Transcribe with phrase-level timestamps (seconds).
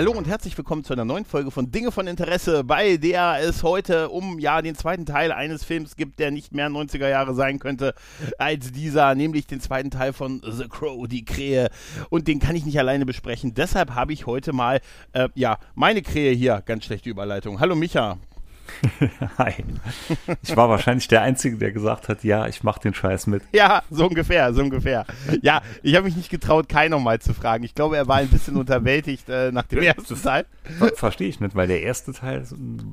[0.00, 3.62] Hallo und herzlich willkommen zu einer neuen Folge von Dinge von Interesse, bei der es
[3.62, 7.58] heute um ja den zweiten Teil eines Films gibt, der nicht mehr 90er Jahre sein
[7.58, 7.92] könnte
[8.38, 11.68] als dieser, nämlich den zweiten Teil von The Crow, die Krähe.
[12.08, 13.52] Und den kann ich nicht alleine besprechen.
[13.52, 14.80] Deshalb habe ich heute mal
[15.12, 16.62] äh, ja meine Krähe hier.
[16.64, 17.60] Ganz schlechte Überleitung.
[17.60, 18.16] Hallo Micha.
[19.38, 19.54] Hi.
[20.42, 23.42] Ich war wahrscheinlich der Einzige, der gesagt hat, ja, ich mache den Scheiß mit.
[23.52, 25.06] Ja, so ungefähr, so ungefähr.
[25.42, 27.64] Ja, ich habe mich nicht getraut, Kai nochmal zu fragen.
[27.64, 30.46] Ich glaube, er war ein bisschen unterwältigt äh, nach dem ersten Teil.
[30.94, 32.44] Verstehe ich nicht, weil der erste Teil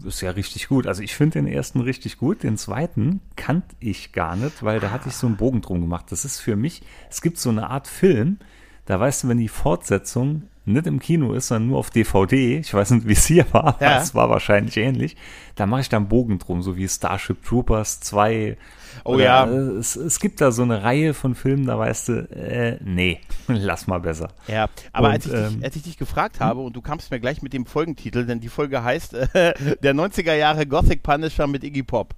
[0.06, 0.88] ist ja richtig gut.
[0.88, 2.44] Also ich finde den ersten richtig gut.
[2.44, 6.06] Den zweiten kannte ich gar nicht, weil da hatte ich so einen Bogen drum gemacht.
[6.10, 8.38] Das ist für mich, es gibt so eine Art Film,
[8.86, 12.74] da weißt du, wenn die Fortsetzung nicht im Kino ist, sondern nur auf DVD, ich
[12.74, 14.02] weiß nicht, wie es hier war, aber Ja.
[14.02, 15.16] es war wahrscheinlich ähnlich,
[15.56, 18.58] da mache ich da einen Bogen drum, so wie Starship Troopers 2.
[19.04, 19.46] Oh Oder, ja.
[19.46, 23.20] äh, Es, es gibt da so eine Reihe von Filmen, da weißt du, äh, nee,
[23.48, 24.30] lass mal besser.
[24.48, 27.12] Ja, aber Und, als, ich dich, ähm, als ich dich gefragt habe und du kamst
[27.12, 31.48] mir gleich mit dem Folgentitel, denn die Folge heißt äh, Der 90er Jahre Gothic Punisher
[31.48, 32.14] mit Iggy Pop.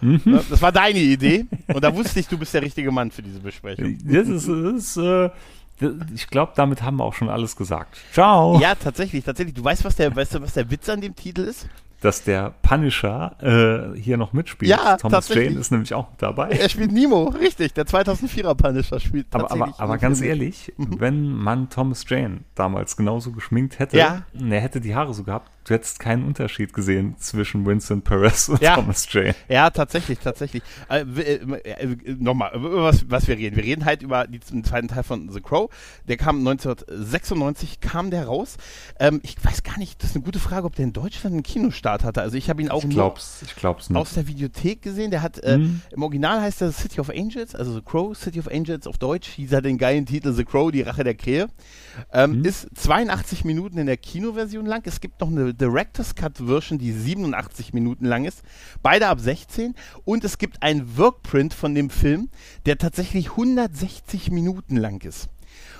[0.00, 0.40] Mhm.
[0.50, 3.38] Das war deine Idee und da wusste ich, du bist der richtige Mann für diese
[3.38, 3.98] Besprechung.
[4.04, 5.30] Das ist, das ist äh,
[6.14, 7.98] ich glaube, damit haben wir auch schon alles gesagt.
[8.12, 8.58] Ciao.
[8.60, 9.54] Ja, tatsächlich, tatsächlich.
[9.54, 11.68] Du weißt, was der, weißt du, was der Witz an dem Titel ist?
[12.00, 13.36] Dass der Punisher
[13.94, 14.68] äh, hier noch mitspielt.
[14.68, 15.28] Ja, Thomas.
[15.28, 16.48] Jane ist nämlich auch dabei.
[16.50, 17.74] Er spielt Nemo, richtig.
[17.74, 19.74] Der 2004er Punisher spielt Aber, tatsächlich.
[19.74, 24.22] aber, aber im ganz ehrlich, wenn man Thomas Jane damals genauso geschminkt hätte, Ja.
[24.34, 28.48] und er hätte die Haare so gehabt, du hättest keinen Unterschied gesehen zwischen Vincent Perez
[28.48, 28.74] und Ja.
[28.76, 29.34] Thomas Jane.
[29.48, 30.62] Ja, tatsächlich, tatsächlich.
[30.88, 33.56] Äh, äh, äh, Nochmal, über was, was wir reden.
[33.56, 35.70] Wir reden halt über die, den zweiten Teil von The Crow.
[36.08, 38.56] Der kam 1996, kam der raus.
[38.98, 41.42] Ähm, ich weiß gar nicht, das ist eine gute Frage, ob der in Deutschland einen
[41.42, 42.20] Kinostart hatte.
[42.22, 43.98] Also ich habe ihn auch Ich glaub's, ich glaub's nicht.
[43.98, 45.10] aus der Videothek gesehen.
[45.10, 45.80] Der hat, äh, Hm.
[45.90, 49.28] im Original heißt er City of Angels, also The Crow, City of Angels auf Deutsch.
[49.30, 51.48] Hieß er den geilen Titel The Crow, die Rache der Krähe.
[52.12, 52.44] Ähm, Hm.
[52.44, 54.82] Ist 82 Minuten in der Kinoversion lang.
[54.86, 58.42] Es gibt noch eine Director's Cut Version, die 87 Minuten lang ist.
[58.82, 59.74] Beide ab 16.
[60.04, 62.28] Und es gibt einen Workprint von dem Film,
[62.66, 65.28] der tatsächlich 160 Minuten lang ist.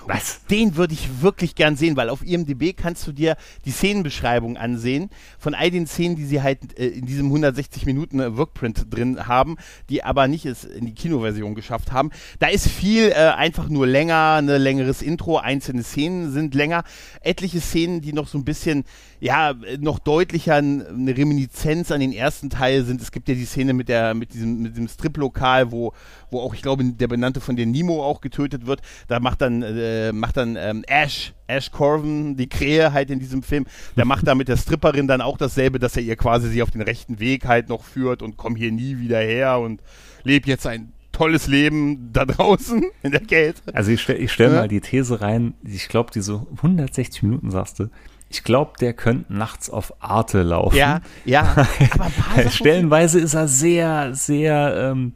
[0.05, 0.45] Was?
[0.47, 5.09] Den würde ich wirklich gern sehen, weil auf IMDb kannst du dir die Szenenbeschreibung ansehen
[5.39, 9.27] von all den Szenen, die sie halt äh, in diesem 160 Minuten äh, Workprint drin
[9.27, 9.55] haben,
[9.89, 12.11] die aber nicht es in die Kinoversion geschafft haben.
[12.39, 16.83] Da ist viel äh, einfach nur länger, ein längeres Intro, einzelne Szenen sind länger,
[17.21, 18.83] etliche Szenen, die noch so ein bisschen,
[19.23, 23.01] ja, noch deutlicher eine Reminiszenz an den ersten Teil sind.
[23.01, 25.93] Es gibt ja die Szene mit der, mit diesem, mit dem Striplokal, wo,
[26.29, 28.81] wo auch, ich glaube, der Benannte von der Nemo auch getötet wird.
[29.07, 33.43] Da macht dann, äh, macht dann ähm, Ash, Ash Corvin, die Krähe halt in diesem
[33.43, 36.61] Film, der macht da mit der Stripperin dann auch dasselbe, dass er ihr quasi sie
[36.61, 39.81] auf den rechten Weg halt noch führt und komm hier nie wieder her und
[40.25, 43.73] leb jetzt ein tolles Leben da draußen in der Kälte.
[43.73, 47.79] Also ich stelle ich stell mal die These rein, ich glaube, diese 160 Minuten sagst
[47.79, 47.89] du,
[48.33, 50.75] ich glaube, der könnte nachts auf Arte laufen.
[50.75, 55.13] Ja, ja, aber Stellenweise ist er sehr, sehr, ähm,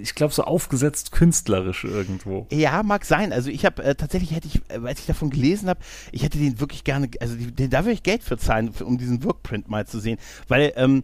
[0.00, 2.46] ich glaube, so aufgesetzt künstlerisch irgendwo.
[2.50, 3.32] Ja, mag sein.
[3.32, 5.80] Also ich habe äh, tatsächlich hätte ich, äh, als ich davon gelesen habe,
[6.12, 8.86] ich hätte den wirklich gerne, also die, den, da würde ich Geld für zahlen, für,
[8.86, 11.02] um diesen Workprint mal zu sehen, weil ähm,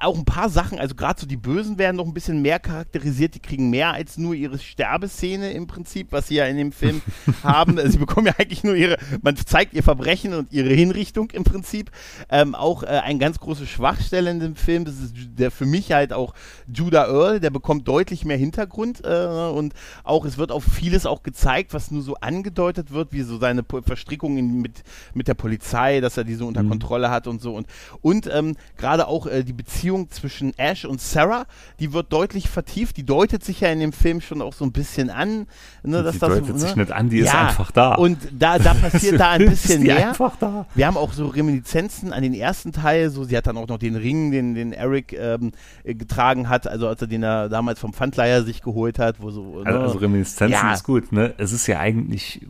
[0.00, 3.34] auch ein paar Sachen, also gerade so die Bösen werden noch ein bisschen mehr charakterisiert,
[3.34, 7.02] die kriegen mehr als nur ihre Sterbeszene im Prinzip, was sie ja in dem Film
[7.42, 7.78] haben.
[7.78, 11.44] Also sie bekommen ja eigentlich nur ihre, man zeigt ihr Verbrechen und ihre Hinrichtung im
[11.44, 11.90] Prinzip.
[12.30, 15.92] Ähm, auch äh, eine ganz große Schwachstelle in dem Film, das ist der für mich
[15.92, 16.34] halt auch
[16.72, 21.22] Judah Earl, der bekommt deutlich mehr Hintergrund äh, und auch es wird auf vieles auch
[21.22, 24.82] gezeigt, was nur so angedeutet wird, wie so seine Verstrickungen mit,
[25.14, 27.66] mit der Polizei, dass er die so unter Kontrolle hat und so und
[28.00, 31.46] und ähm, gerade auch äh, die Beziehung zwischen Ash und Sarah,
[31.80, 34.72] die wird deutlich vertieft, die deutet sich ja in dem Film schon auch so ein
[34.72, 35.46] bisschen an,
[35.82, 36.82] ne, dass die das deutet so, sich ne?
[36.82, 37.94] nicht an, die ist einfach da.
[37.94, 40.08] Und da, da passiert da ein bisschen die mehr.
[40.08, 40.66] einfach da.
[40.74, 43.78] Wir haben auch so Reminiszenzen an den ersten Teil, so sie hat dann auch noch
[43.78, 45.52] den Ring, den, den Eric ähm,
[45.84, 49.30] äh, getragen hat, also als er den er damals vom Pfandleiher sich geholt hat, wo
[49.30, 49.80] so Also, ne?
[49.80, 50.72] also Reminiszenzen Ja.
[50.74, 51.34] ist gut, ne?
[51.38, 52.40] Es ist ja eigentlich,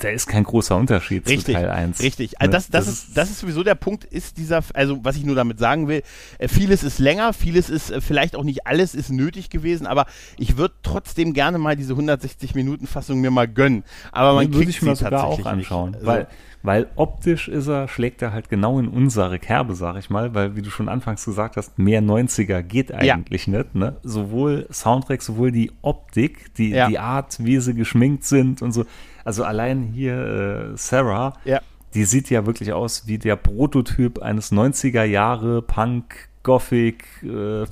[0.00, 2.02] da ist kein großer Unterschied Richtig, zu Teil 1.
[2.02, 2.40] richtig.
[2.40, 2.52] Also ne?
[2.52, 5.58] das, das, ist, das ist sowieso der Punkt, ist dieser, also was ich nur damit
[5.58, 6.02] sagen will,
[6.38, 10.06] äh, vieles ist länger, vieles ist, äh, vielleicht auch nicht alles ist nötig gewesen, aber
[10.38, 13.84] ich würde trotzdem gerne mal diese 160 Minuten Fassung mir mal gönnen.
[14.10, 16.00] Aber man kriegt ich mir sie sogar auch anschauen, nicht.
[16.00, 16.26] Also, weil,
[16.62, 20.56] weil optisch ist er, schlägt er halt genau in unsere Kerbe, sag ich mal, weil,
[20.56, 23.58] wie du schon anfangs gesagt hast, mehr 90er geht eigentlich ja.
[23.58, 23.96] nicht, ne?
[24.02, 26.88] Sowohl Soundtrack, sowohl die Optik, die, ja.
[26.88, 28.84] die Art, wie sie geschminkt sind und so.
[29.28, 31.60] Also allein hier äh, Sarah, ja.
[31.92, 37.66] die sieht ja wirklich aus wie der Prototyp eines 90er Jahre Punk, Gothic, äh,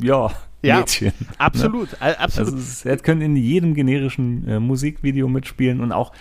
[0.00, 0.30] ja,
[0.66, 1.12] ja, Mädchen.
[1.38, 2.18] Absolut, ne?
[2.18, 2.54] absolut.
[2.54, 6.12] Also er könnte in jedem generischen äh, Musikvideo mitspielen und auch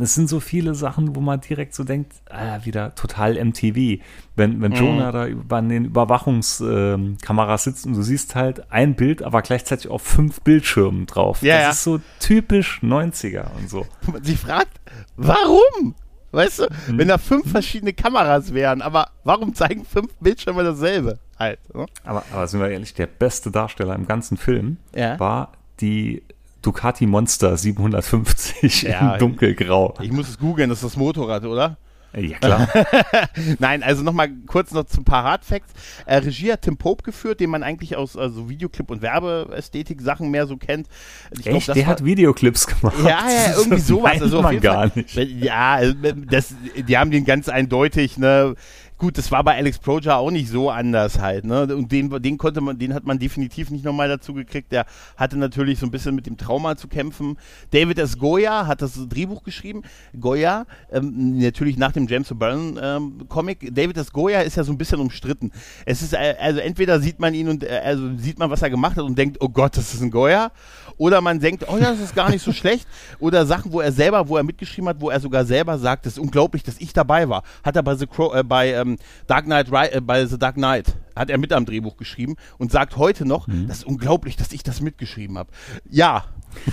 [0.00, 4.02] es sind so viele Sachen, wo man direkt so denkt, ah, wieder total MTV.
[4.36, 4.76] Wenn, wenn mhm.
[4.76, 9.90] Jonah da über den Überwachungskameras äh, sitzt und du siehst halt ein Bild, aber gleichzeitig
[9.90, 11.42] auf fünf Bildschirmen drauf.
[11.42, 11.70] Ja, das ja.
[11.70, 13.86] ist so typisch 90er und so.
[14.10, 14.80] Man sich fragt,
[15.16, 15.94] warum?
[16.32, 16.98] Weißt du, mhm.
[16.98, 21.18] wenn da fünf verschiedene Kameras wären, aber warum zeigen fünf Bildschirme dasselbe?
[21.38, 21.86] Halt, ne?
[22.04, 25.20] aber, aber sind wir ehrlich, der beste Darsteller im ganzen Film ja.
[25.20, 26.22] war die
[26.62, 29.94] Ducati Monster 750 ja, in dunkelgrau.
[30.00, 31.76] Ich muss es googeln, das ist das Motorrad, oder?
[32.14, 32.68] Ja, klar.
[33.58, 35.72] Nein, also nochmal kurz noch zu ein paar Hardfacts.
[36.04, 40.46] Äh, Regie hat Tim Pope geführt, den man eigentlich aus also Videoclip- und Werbeästhetik-Sachen mehr
[40.46, 40.88] so kennt.
[41.30, 41.64] Ich Echt?
[41.64, 42.96] Glaub, Der hat Videoclips gemacht?
[42.98, 44.20] Ja, ja, irgendwie sowas.
[44.20, 45.14] Also man gar Fall, nicht.
[45.14, 45.94] Ja, also,
[46.28, 48.54] das, die haben den ganz eindeutig, ne,
[49.02, 51.62] gut, das war bei Alex Proja auch nicht so anders halt, ne?
[51.74, 54.70] Und den, den konnte man, den hat man definitiv nicht nochmal dazu gekriegt.
[54.70, 57.36] Der hatte natürlich so ein bisschen mit dem Trauma zu kämpfen.
[57.72, 58.16] David S.
[58.16, 59.82] Goya hat das Drehbuch geschrieben.
[60.18, 63.74] Goya, ähm, natürlich nach dem James O'Byrne ähm, Comic.
[63.74, 64.12] David S.
[64.12, 65.50] Goya ist ja so ein bisschen umstritten.
[65.84, 68.70] Es ist, äh, also entweder sieht man ihn und, äh, also sieht man, was er
[68.70, 70.52] gemacht hat und denkt, oh Gott, das ist ein Goya.
[70.96, 72.86] Oder man denkt, oh ja, das ist gar nicht so schlecht.
[73.18, 76.12] Oder Sachen, wo er selber, wo er mitgeschrieben hat, wo er sogar selber sagt, das
[76.12, 77.42] ist unglaublich, dass ich dabei war.
[77.64, 78.91] Hat er bei The Crow, äh, bei ähm,
[79.26, 82.96] Dark Knight, äh, bei The Dark Knight, hat er mit am Drehbuch geschrieben und sagt
[82.96, 83.68] heute noch, mhm.
[83.68, 85.50] das ist unglaublich, dass ich das mitgeschrieben habe.
[85.88, 86.24] Ja.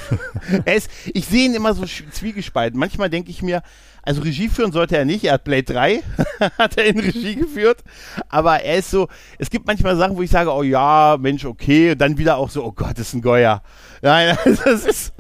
[0.66, 2.78] er ist, ich sehe ihn immer so zwiegespalten.
[2.78, 3.62] Manchmal denke ich mir,
[4.02, 5.24] also Regie führen sollte er nicht.
[5.24, 6.04] Er hat Blade 3,
[6.58, 7.84] hat er in Regie geführt.
[8.28, 9.08] Aber er ist so,
[9.38, 11.92] es gibt manchmal Sachen, wo ich sage, oh ja, Mensch, okay.
[11.92, 13.62] Und dann wieder auch so, oh Gott, das ist ein Goya.
[14.02, 15.14] Nein, das ist,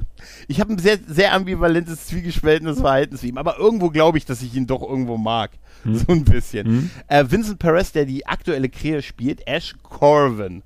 [0.49, 3.37] ich habe ein sehr, sehr ambivalentes, zwiegespaltenes Verhalten zu ihm.
[3.37, 5.51] Aber irgendwo glaube ich, dass ich ihn doch irgendwo mag.
[5.83, 5.95] Hm.
[5.95, 6.65] So ein bisschen.
[6.65, 6.89] Hm.
[7.07, 10.63] Äh, Vincent Perez, der die aktuelle Krähe spielt, Ash Corvin.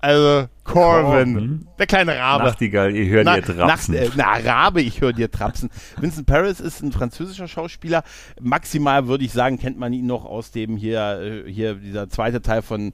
[0.00, 2.44] Also Corvin, Corvin, der kleine Rabe.
[2.44, 3.94] Nachtigall, ich höre dir trapsen.
[3.94, 5.70] Nach, äh, na, Rabe, ich höre dir trapsen.
[5.98, 8.04] Vincent Paris ist ein französischer Schauspieler.
[8.38, 12.42] Maximal würde ich sagen, kennt man ihn noch aus dem hier, äh, hier dieser zweite
[12.42, 12.92] Teil von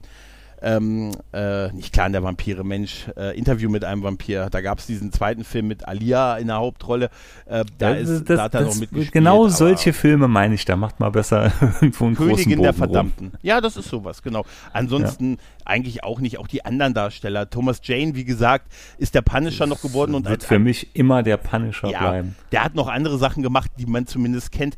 [0.61, 4.49] ähm, äh, nicht Clan der Vampire, Mensch, äh, Interview mit einem Vampir.
[4.49, 7.09] Da gab es diesen zweiten Film mit Alia in der Hauptrolle.
[7.45, 9.11] Äh, da das, ist, das, da hat er noch mitgespielt.
[9.11, 11.51] Genau solche Filme meine ich, da macht man besser
[11.81, 13.27] irgendwo einen Königin großen Bogen der Verdammten.
[13.27, 13.39] Rum.
[13.41, 14.45] Ja, das ist sowas, genau.
[14.73, 15.37] Ansonsten.
[15.67, 17.49] Eigentlich auch nicht, auch die anderen Darsteller.
[17.49, 20.15] Thomas Jane, wie gesagt, ist der Punisher das noch geworden.
[20.15, 22.35] und Wird für mich immer der Punisher ja, bleiben.
[22.51, 24.75] Der hat noch andere Sachen gemacht, die man zumindest kennt.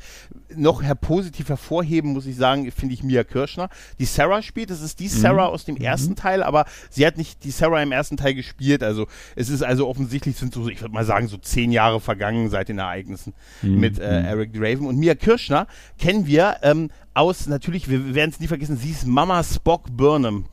[0.56, 3.70] Noch her positiv hervorheben, muss ich sagen, finde ich Mia Kirschner.
[4.00, 5.54] Die Sarah spielt, das ist die Sarah mhm.
[5.54, 6.16] aus dem ersten mhm.
[6.16, 8.84] Teil, aber sie hat nicht die Sarah im ersten Teil gespielt.
[8.84, 12.50] Also es ist also offensichtlich sind so, ich würde mal sagen, so zehn Jahre vergangen
[12.50, 13.80] seit den Ereignissen mhm.
[13.80, 14.88] mit äh, Eric Draven.
[14.88, 19.06] Und Mia Kirschner kennen wir ähm, aus, natürlich, wir werden es nie vergessen, sie ist
[19.06, 20.46] Mama Spock Burnham.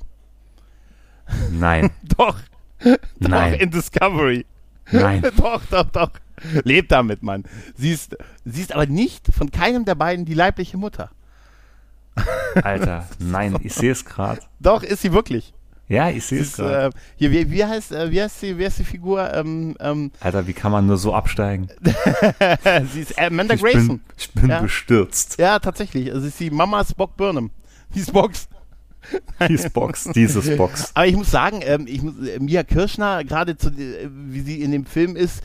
[1.51, 1.91] Nein.
[2.17, 2.39] doch.
[3.19, 3.53] Nein.
[3.53, 4.47] Doch in Discovery.
[4.91, 5.23] Nein.
[5.37, 6.11] doch, doch, doch.
[6.65, 7.45] Lebt damit, Mann.
[7.77, 11.11] Sie ist, sie ist aber nicht von keinem der beiden die leibliche Mutter.
[12.63, 14.41] Alter, nein, ich sehe es gerade.
[14.61, 15.53] Doch, ist sie wirklich.
[15.89, 16.87] Ja, ich sehe es gerade.
[16.87, 19.33] Äh, hier, wie, wie, heißt, äh, wie, heißt die, wie heißt die Figur?
[19.35, 21.69] Ähm, ähm, Alter, wie kann man nur so absteigen?
[22.93, 23.89] sie ist Amanda ich Grayson.
[23.89, 24.61] Bin, ich bin ja.
[24.61, 25.39] bestürzt.
[25.39, 26.13] Ja, tatsächlich.
[26.13, 27.51] Also ist die Mama Spock Burnham.
[27.95, 28.49] Die Spox.
[29.49, 30.91] Die Box, dieses Box.
[30.95, 34.73] Aber ich muss sagen, ähm, ich muss, äh, Mia Kirschner, gerade äh, wie sie in
[34.73, 35.43] dem Film ist,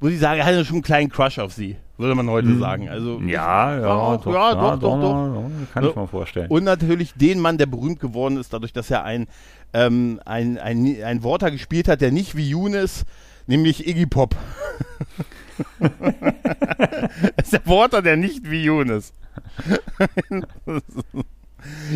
[0.00, 2.60] muss ich sagen, hatte schon einen kleinen Crush auf sie, würde man heute hm.
[2.60, 2.88] sagen.
[2.88, 5.50] Also, ja, ja, auch, doch, ja, doch, doch, doch, doch.
[5.72, 6.48] Kann ich mir vorstellen.
[6.48, 9.26] Und natürlich den Mann, der berühmt geworden ist, dadurch, dass er ein,
[9.72, 13.04] ähm, ein, ein, ein Worter gespielt hat, der nicht wie Younes,
[13.46, 14.36] nämlich Iggy Pop.
[15.78, 19.12] das ist der Worter, der nicht wie Younes.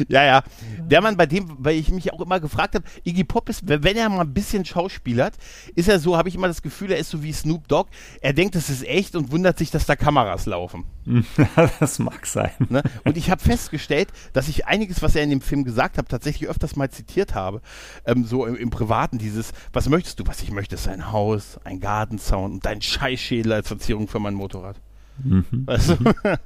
[0.09, 0.43] Ja, ja.
[0.79, 3.97] Der Mann, bei dem, weil ich mich auch immer gefragt habe, Iggy Pop ist, wenn
[3.97, 5.35] er mal ein bisschen schauspielert,
[5.75, 7.91] ist er so, habe ich immer das Gefühl, er ist so wie Snoop Dogg.
[8.21, 10.85] Er denkt, das ist echt und wundert sich, dass da Kameras laufen.
[11.81, 12.51] das mag sein.
[12.69, 12.83] Ne?
[13.05, 16.49] Und ich habe festgestellt, dass ich einiges, was er in dem Film gesagt hat, tatsächlich
[16.49, 17.61] öfters mal zitiert habe.
[18.05, 20.27] Ähm, so im, im, Privaten dieses, was möchtest du?
[20.27, 24.35] Was ich möchte, ist ein Haus, ein Gartenzaun und dein Scheißschädel als Verzierung für mein
[24.35, 24.81] Motorrad.
[25.23, 25.65] Mhm.
[25.67, 25.97] Also,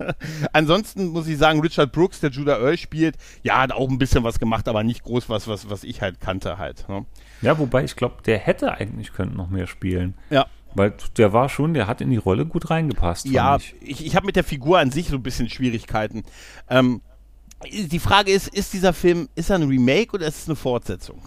[0.53, 4.25] ansonsten muss ich sagen, Richard Brooks, der Judah Earl spielt, ja, hat auch ein bisschen
[4.25, 6.89] was gemacht, aber nicht groß was, was, was ich halt kannte halt.
[6.89, 7.05] Ne?
[7.43, 10.15] Ja, wobei ich glaube, der hätte eigentlich könnte noch mehr spielen.
[10.31, 10.47] Ja.
[10.75, 13.27] Weil der war schon, der hat in die Rolle gut reingepasst.
[13.27, 13.75] Ja, ich.
[13.81, 16.25] ich, ich habe mit der Figur an sich so ein bisschen Schwierigkeiten.
[16.69, 17.03] Ähm,
[17.71, 21.23] die Frage ist, ist dieser Film, ist er ein Remake oder ist es eine Fortsetzung?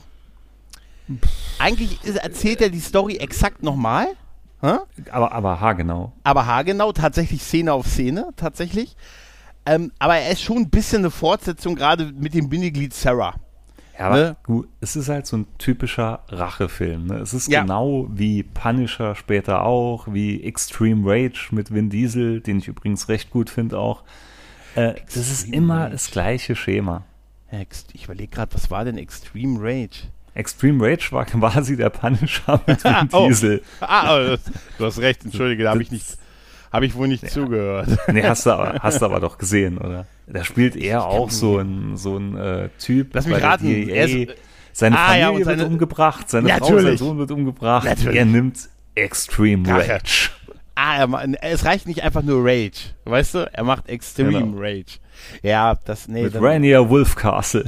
[1.59, 4.07] Eigentlich ist, erzählt er die Story exakt nochmal,
[4.65, 4.77] hä?
[5.11, 6.11] Aber, aber haargenau.
[6.23, 8.95] aber haargenau, tatsächlich Szene auf Szene, tatsächlich.
[9.65, 13.35] Ähm, aber er ist schon ein bisschen eine Fortsetzung, gerade mit dem Bindeglied Sarah.
[13.97, 14.35] Ja, aber Ne?
[14.43, 17.07] gut, es ist halt so ein typischer Rachefilm.
[17.07, 17.15] Ne?
[17.19, 17.61] Es ist Ja.
[17.61, 23.31] genau wie Punisher später auch, wie Extreme Rage mit Vin Diesel, den ich übrigens recht
[23.31, 24.03] gut finde auch.
[24.75, 25.91] Äh, das ist immer Rage.
[25.93, 27.03] das gleiche Schema.
[27.93, 30.09] Ich überlege gerade, was war denn Extreme Rage?
[30.35, 33.27] Extreme Rage war quasi der Punisher mit Vin Oh.
[33.27, 33.63] Diesel.
[33.81, 34.35] Ah, oh,
[34.77, 36.05] du hast recht, entschuldige, da habe ich nicht,
[36.71, 37.89] habe ich wohl nicht zugehört.
[38.11, 40.05] Nee, hast du, aber, hast du aber doch gesehen, oder?
[40.27, 43.09] Da spielt er auch so ein, so ein äh, Typ.
[43.13, 43.95] Lass mich raten, DEA.
[43.95, 44.35] er ist-
[44.73, 46.83] seine Ah, Familie ja, und wird seine- umgebracht, seine Frau, Natürlich.
[46.85, 47.85] sein Sohn wird umgebracht.
[47.85, 48.17] Natürlich.
[48.17, 48.57] Er nimmt
[48.93, 49.69] Extreme.
[49.69, 50.29] Rage.
[50.75, 53.49] Ah, er, es reicht nicht einfach nur Rage, weißt du?
[53.53, 54.57] Er macht Extreme Genau.
[54.59, 54.99] Rage.
[55.43, 57.63] Ja, das, nee, Mit Rainier Wolfcastle.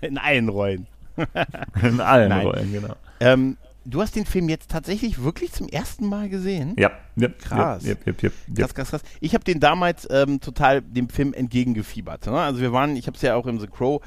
[0.00, 0.86] in allen Rollen.
[1.82, 2.46] In allen Nein.
[2.46, 2.94] Rollen, genau.
[3.20, 6.74] Ähm, du hast den Film jetzt tatsächlich wirklich zum ersten Mal gesehen?
[6.78, 7.84] Ja, ja Krass.
[7.84, 8.30] Ja, ja, ja.
[8.56, 9.02] Krass, krass, krass.
[9.20, 12.26] Ich habe den damals ähm, total dem Film entgegengefiebert.
[12.26, 12.38] Ne?
[12.38, 14.02] Also wir waren, ich habe es ja auch im The Crow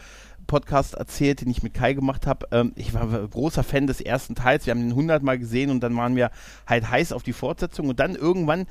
[0.47, 2.47] Podcast erzählt, den ich mit Kai gemacht habe.
[2.51, 4.65] Ähm, ich war großer Fan des ersten Teils.
[4.65, 6.31] Wir haben den 100 Mal gesehen und dann waren wir
[6.67, 7.87] halt heiß auf die Fortsetzung.
[7.87, 8.65] Und dann irgendwann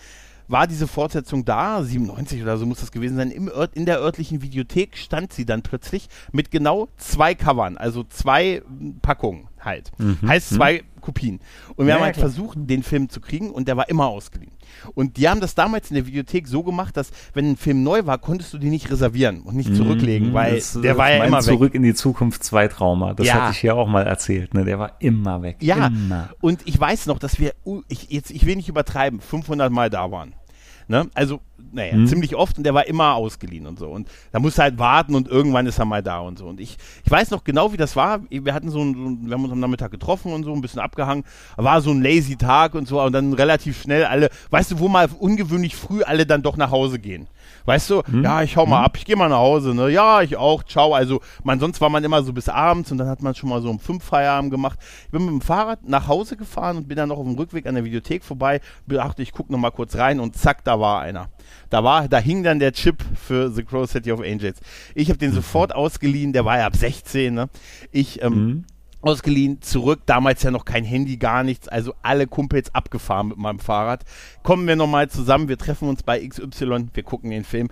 [0.48, 4.00] war diese Fortsetzung da, 97 oder so muss das gewesen sein, im Ört, in der
[4.00, 8.62] örtlichen Videothek stand sie dann plötzlich mit genau zwei Covern, also zwei
[9.02, 9.90] Packungen halt.
[10.26, 11.40] Heißt zwei Kopien.
[11.76, 12.28] Und wir Ja, haben halt klar.
[12.28, 14.52] versucht, den Film zu kriegen und der war immer ausgeliehen.
[14.94, 18.04] Und die haben das damals in der Videothek so gemacht, dass wenn ein Film neu
[18.06, 21.10] war, konntest du den nicht reservieren und nicht zurücklegen, Mhm, weil das, der äh, war
[21.10, 21.44] ja mein immer weg.
[21.44, 23.14] Zurück in die Zukunft 2 Trauma.
[23.14, 23.34] Das Ja.
[23.34, 24.54] hatte ich ja auch mal erzählt.
[24.54, 24.64] Ne?
[24.64, 25.56] Der war immer weg.
[25.60, 26.30] Ja, Immer.
[26.40, 27.52] und ich weiß noch, dass wir,
[27.88, 30.34] ich, jetzt, ich will nicht übertreiben, 500 Mal da waren.
[30.88, 31.08] Ne?
[31.14, 31.40] Also,
[31.70, 32.06] naja, Mhm.
[32.06, 33.88] ziemlich oft und der war immer ausgeliehen und so.
[33.88, 36.46] Und da musst du halt warten und irgendwann ist er mal da und so.
[36.46, 38.20] Und ich, ich weiß noch genau, wie das war.
[38.30, 40.62] Wir hatten so ein, so ein wir haben uns am Nachmittag getroffen und so, ein
[40.62, 41.24] bisschen abgehangen.
[41.56, 44.88] War so ein lazy Tag und so und dann relativ schnell alle, weißt du, wo
[44.88, 47.26] mal ungewöhnlich früh alle dann doch nach Hause gehen.
[47.68, 49.90] Weißt du, ja, ich hau mal ab, ich gehe mal nach Hause, ne?
[49.90, 50.94] Ja, ich auch, ciao.
[50.94, 53.60] Also, man, sonst war man immer so bis abends und dann hat man schon mal
[53.60, 54.78] so um fünf Feierabend gemacht.
[55.04, 57.66] Ich bin mit dem Fahrrad nach Hause gefahren und bin dann noch auf dem Rückweg
[57.66, 61.02] an der Videothek vorbei, dachte, ich guck noch mal kurz rein und zack, da war
[61.02, 61.28] einer.
[61.68, 64.60] Da war, da hing dann der Chip für The Crow City of Angels.
[64.94, 67.50] Ich habe den sofort ausgeliehen, der war ja ab 16, ne?
[67.92, 68.64] Ich, ähm, Mhm.
[69.00, 73.58] Ausgeliehen, zurück, damals ja noch kein Handy, gar nichts, also alle Kumpels abgefahren mit meinem
[73.58, 74.04] Fahrrad.
[74.42, 77.68] Kommen wir nochmal zusammen, wir treffen uns bei XY, wir gucken den Film.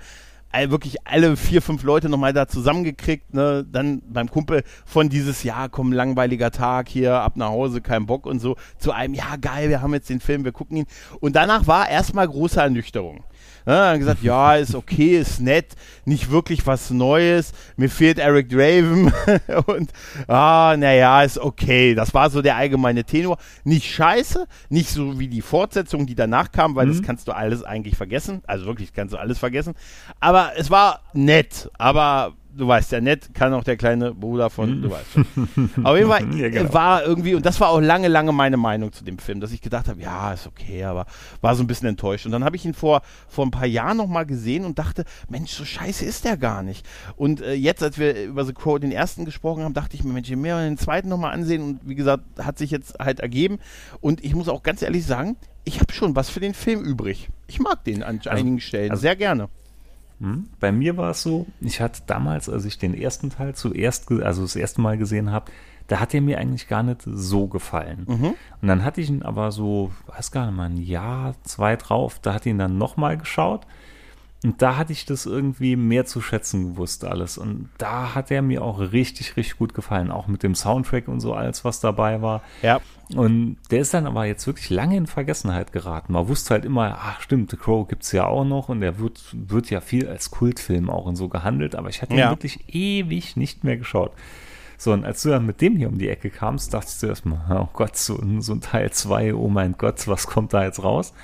[0.52, 3.66] All, wirklich alle vier, fünf Leute nochmal da zusammengekriegt, ne?
[3.70, 8.24] Dann beim Kumpel von dieses Jahr, komm, langweiliger Tag hier, ab nach Hause, kein Bock
[8.26, 10.86] und so, zu einem, ja geil, wir haben jetzt den Film, wir gucken ihn.
[11.20, 13.24] Und danach war erstmal große Ernüchterung.
[13.66, 17.52] Ne, dann gesagt, ja, ist okay, ist nett, nicht wirklich was Neues.
[17.76, 19.12] Mir fehlt Eric Draven
[19.66, 19.92] und
[20.28, 21.96] ah, naja, ist okay.
[21.96, 23.38] Das war so der allgemeine Tenor.
[23.64, 27.64] Nicht scheiße, nicht so wie die Fortsetzung, die danach kam, weil das kannst du alles
[27.64, 28.42] eigentlich vergessen.
[28.46, 29.74] Also wirklich kannst du alles vergessen.
[30.20, 34.82] Aber es war nett, aber du weißt ja, nett kann auch der kleine Bruder von,
[34.82, 35.26] du weißt schon.
[35.84, 36.72] Auf jeden Fall Ja, genau.
[36.72, 39.60] war irgendwie, und das war auch lange, lange meine Meinung zu dem Film, dass ich
[39.60, 41.06] gedacht habe, ja, ist okay, aber
[41.40, 42.26] war so ein bisschen enttäuscht.
[42.26, 45.52] Und dann habe ich ihn vor, vor ein paar Jahren nochmal gesehen und dachte, Mensch,
[45.52, 46.86] so scheiße ist der gar nicht.
[47.16, 50.12] Und äh, jetzt, als wir über The Crow den ersten gesprochen haben, dachte ich mir,
[50.12, 53.58] Mensch, ich mir den zweiten nochmal ansehen und wie gesagt, hat sich jetzt halt ergeben.
[54.00, 57.28] Und ich muss auch ganz ehrlich sagen, ich habe schon was für den Film übrig.
[57.48, 59.48] Ich mag den an einigen Stellen also- sehr gerne.
[60.20, 60.48] Hm?
[60.60, 64.42] Bei mir war es so, ich hatte damals, als ich den ersten Teil zuerst, also
[64.42, 65.50] das erste Mal gesehen habe,
[65.88, 68.06] da hat er mir eigentlich gar nicht so gefallen.
[68.08, 68.34] Mhm.
[68.60, 72.18] Und dann hatte ich ihn aber so, weiß gar nicht mal, ein Jahr, zwei drauf,
[72.20, 73.66] da ich ihn dann nochmal geschaut.
[74.44, 77.38] Und da hatte ich das irgendwie mehr zu schätzen gewusst alles.
[77.38, 80.10] Und da hat er mir auch richtig, richtig gut gefallen.
[80.10, 82.42] Auch mit dem Soundtrack und so alles, was dabei war.
[82.62, 82.80] Ja.
[83.14, 86.12] Und der ist dann aber jetzt wirklich lange in Vergessenheit geraten.
[86.12, 89.20] Man wusste halt immer, ach stimmt, The Crow gibt's ja auch noch und der wird,
[89.32, 92.30] wird ja viel als Kultfilm auch und so gehandelt, aber ich hatte ihn Ja.
[92.30, 94.12] wirklich ewig nicht mehr geschaut.
[94.78, 97.40] So, und als du dann mit dem hier um die Ecke kamst, dachtest du erstmal,
[97.62, 100.82] oh Gott, so, ein- so ein Teil 2, oh mein Gott, was kommt da jetzt
[100.84, 101.14] raus?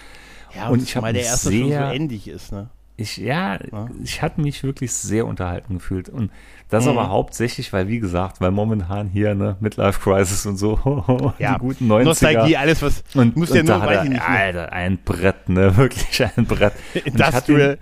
[0.57, 2.53] Ja, Und und ich ich hab mal der mich erste schon so sehr- endig ist,
[2.53, 2.71] ne?
[2.97, 3.87] Ich, ja, Ja.
[4.03, 6.09] ich hatte mich wirklich sehr unterhalten gefühlt.
[6.09, 6.31] Und
[6.69, 6.91] das Mhm.
[6.91, 11.55] aber hauptsächlich, weil, wie gesagt, weil momentan hier, ne, Midlife Crisis und so, Ja.
[11.55, 12.05] die guten 90er.
[12.05, 14.23] Nostalgie, alles was, Und, muss ja nur, weiß ich nicht?
[14.29, 16.75] Alter, ein Brett, ne, wirklich ein Brett.
[16.95, 17.77] Und ich ihn,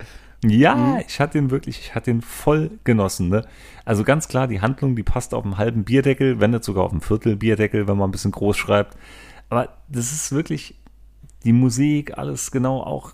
[0.45, 1.03] ja, Mhm.
[1.07, 3.45] ich hatte ihn wirklich, ich hatte ihn voll genossen, ne.
[3.85, 6.93] Also ganz klar, die Handlung, die passt auf einen halben Bierdeckel, wenn nicht sogar auf
[6.93, 8.97] einen Viertel Bierdeckel, wenn man ein bisschen groß schreibt.
[9.49, 10.77] Aber das ist wirklich
[11.45, 13.13] die Musik, alles genau auch,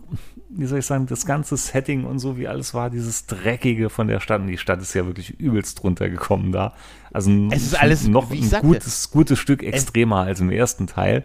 [0.48, 4.08] wie soll ich sagen, das ganze Setting und so, wie alles war, dieses Dreckige von
[4.08, 4.40] der Stadt.
[4.40, 6.74] Und die Stadt ist ja wirklich übelst runtergekommen da.
[7.12, 10.50] Also Es ist alles, noch wie ich ein sagte, gutes, gutes Stück extremer als im
[10.50, 11.24] ersten Teil.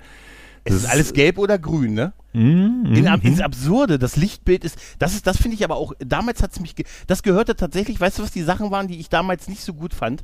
[0.63, 2.13] Es ist alles gelb oder grün, ne?
[2.33, 6.43] Mhm, In, ins Absurde, das Lichtbild ist, das ist, das finde ich aber auch, damals
[6.43, 9.09] hat es mich, ge das gehörte tatsächlich, weißt du, was die Sachen waren, die ich
[9.09, 10.23] damals nicht so gut fand?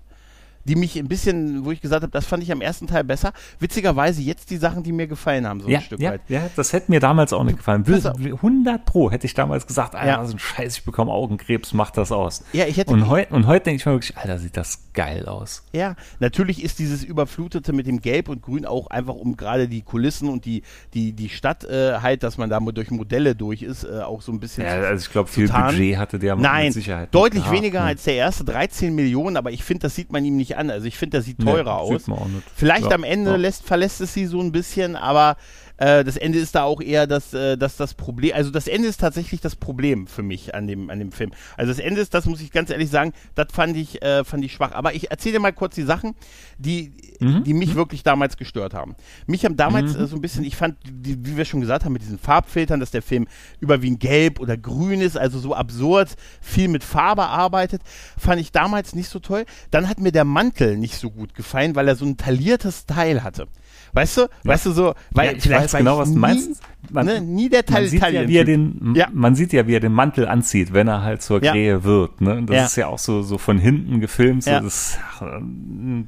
[0.68, 3.34] Die mich ein bisschen, wo ich gesagt habe, das fand ich am ersten Teil besser.
[3.60, 6.22] Witzigerweise jetzt die Sachen, die mir gefallen haben, so ja, ein Stück ja, weit.
[6.28, 7.84] ja, das hätte mir damals auch nicht gefallen.
[7.84, 8.18] Pass auf.
[8.18, 10.26] 100 Pro hätte ich damals gesagt, Alter, Ja.
[10.26, 12.44] so ein Scheiß, ich bekomme Augenkrebs, mach das aus.
[12.54, 15.26] Ja, ich hätte- und heute und heute denke ich mir wirklich, Alter, sieht das geil
[15.28, 15.64] aus.
[15.74, 19.82] Ja, natürlich ist dieses Überflutete mit dem Gelb und Grün auch einfach um gerade die
[19.82, 23.62] Kulissen und die, die, die Stadt äh, halt, dass man da mal durch Modelle durch
[23.62, 25.48] ist, äh, auch so ein bisschen Ja, also ich glaube, viel.
[25.48, 27.14] Budget hatte der Nein, mit Sicherheit.
[27.14, 27.86] deutlich nicht gehabt, weniger ne?
[27.88, 30.70] als der erste, 13 Millionen, aber ich finde, das sieht man ihm nicht an.
[30.70, 32.32] Also ich finde, das sieht Nee, teurer sieht aus.
[32.56, 35.38] Vielleicht am Ende lässt, verlässt es sie so ein bisschen, aber
[35.78, 38.34] äh, das Ende ist da auch eher das, äh, das, das Problem.
[38.36, 41.32] Also das Ende ist tatsächlich das Problem für mich an dem, an dem Film.
[41.56, 44.44] Also das Ende ist, das muss ich ganz ehrlich sagen, das fand ich, äh, fand
[44.44, 44.72] ich schwach.
[44.74, 46.16] Aber ich erzähle dir mal kurz die Sachen,
[46.58, 47.44] die, Mhm.
[47.44, 48.96] die mich wirklich damals gestört haben.
[49.26, 51.94] Mich haben damals äh, so ein bisschen, ich fand, die, wie wir schon gesagt haben,
[51.94, 53.28] mit diesen Farbfiltern, dass der Film
[53.60, 57.82] überwiegend gelb oder grün ist, also so absurd viel mit Farbe arbeitet,
[58.18, 59.46] fand ich damals nicht so toll.
[59.72, 63.24] Dann hat mir der Mantel nicht so gut gefallen, weil er so ein tailliertes Teil
[63.24, 63.48] hatte.
[63.94, 64.28] Weißt du?
[64.44, 66.62] Weißt du so, weil Ja, ich vielleicht weiß genau, was du meinst.
[66.92, 69.08] Man- ne, nie der Man Teil sieht, ja, wie er den, Ja.
[69.14, 71.52] man sieht ja, wie er den Mantel anzieht, wenn er halt zur Ja.
[71.52, 72.22] Krähe wird.
[72.22, 72.44] Ne?
[72.46, 72.66] Das Ja.
[72.66, 74.44] ist ja auch so, so von hinten gefilmt.
[74.44, 74.62] So Ja.
[74.62, 76.08] das, ähm,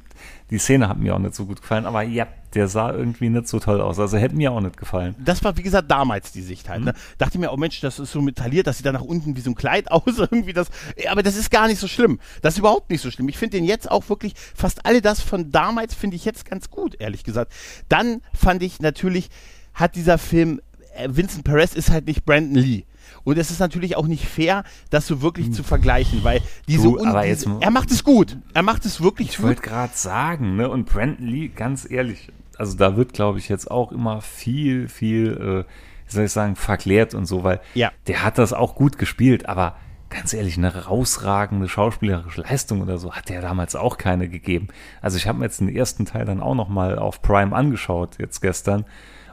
[0.50, 3.46] die Szene hat mir auch nicht so gut gefallen, aber ja, der sah irgendwie nicht
[3.46, 3.98] so toll aus.
[3.98, 5.14] Also hätte mir auch nicht gefallen.
[5.18, 6.84] das war, wie gesagt, damals die Sicht halt.
[6.84, 6.94] Ne?
[7.18, 9.50] Dachte mir, oh Mensch, das ist so metalliert, das sieht da nach unten wie so
[9.50, 10.68] ein Kleid aus, irgendwie das.
[11.08, 12.18] Aber das ist gar nicht so schlimm.
[12.42, 13.28] Das ist überhaupt nicht so schlimm.
[13.28, 16.70] Ich finde den jetzt auch wirklich, fast alle das von damals finde ich jetzt ganz
[16.70, 17.52] gut, ehrlich gesagt.
[17.88, 19.30] Dann fand ich natürlich,
[19.74, 20.60] hat dieser Film,
[20.96, 22.84] äh, Vincent Perez ist halt nicht Brandon Lee.
[23.24, 27.04] Und es ist natürlich auch nicht fair, das so wirklich zu vergleichen, weil diese, Du,
[27.04, 28.36] aber jetzt er macht es gut.
[28.54, 29.46] Er macht es wirklich Ich gut.
[29.46, 30.68] wollte gerade sagen, ne?
[30.70, 35.64] Und Brandon Lee, ganz ehrlich, also da wird, glaube ich, jetzt auch immer viel, viel,
[35.66, 35.70] äh,
[36.08, 37.92] wie soll ich sagen, verklärt und so, weil Ja.
[38.06, 39.76] der hat das auch gut gespielt, aber
[40.08, 44.66] ganz ehrlich, eine herausragende schauspielerische Leistung oder so hat der damals auch keine gegeben.
[45.00, 48.16] Also ich habe mir jetzt den ersten Teil dann auch noch mal auf Prime angeschaut,
[48.18, 48.84] jetzt gestern,